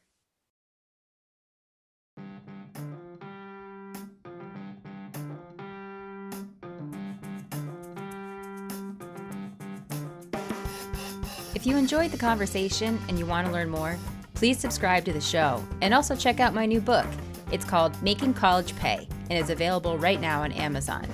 If 11.54 11.64
you 11.64 11.78
enjoyed 11.78 12.10
the 12.10 12.18
conversation 12.18 13.00
and 13.08 13.18
you 13.18 13.24
want 13.24 13.46
to 13.46 13.52
learn 13.54 13.70
more, 13.70 13.96
please 14.34 14.58
subscribe 14.58 15.06
to 15.06 15.14
the 15.14 15.20
show 15.20 15.64
and 15.80 15.94
also 15.94 16.14
check 16.14 16.40
out 16.40 16.52
my 16.52 16.66
new 16.66 16.82
book. 16.82 17.06
It's 17.54 17.64
called 17.64 18.02
Making 18.02 18.34
College 18.34 18.74
Pay 18.74 19.06
and 19.30 19.38
is 19.38 19.48
available 19.48 19.96
right 19.96 20.20
now 20.20 20.42
on 20.42 20.50
Amazon. 20.50 21.06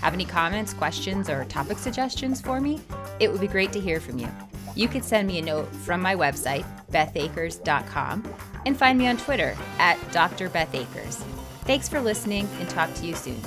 Have 0.00 0.14
any 0.14 0.24
comments, 0.24 0.72
questions, 0.72 1.28
or 1.28 1.44
topic 1.44 1.76
suggestions 1.76 2.40
for 2.40 2.58
me? 2.58 2.80
It 3.20 3.30
would 3.30 3.42
be 3.42 3.46
great 3.46 3.70
to 3.74 3.80
hear 3.80 4.00
from 4.00 4.18
you. 4.18 4.28
You 4.74 4.88
could 4.88 5.04
send 5.04 5.28
me 5.28 5.40
a 5.40 5.42
note 5.42 5.70
from 5.76 6.00
my 6.00 6.16
website, 6.16 6.64
bethakers.com, 6.90 8.34
and 8.64 8.78
find 8.78 8.98
me 8.98 9.08
on 9.08 9.18
Twitter 9.18 9.54
at 9.78 9.98
Dr. 10.10 10.48
Beth 10.48 10.74
Akers. 10.74 11.16
Thanks 11.64 11.86
for 11.86 12.00
listening 12.00 12.48
and 12.60 12.70
talk 12.70 12.92
to 12.94 13.06
you 13.06 13.14
soon. 13.14 13.42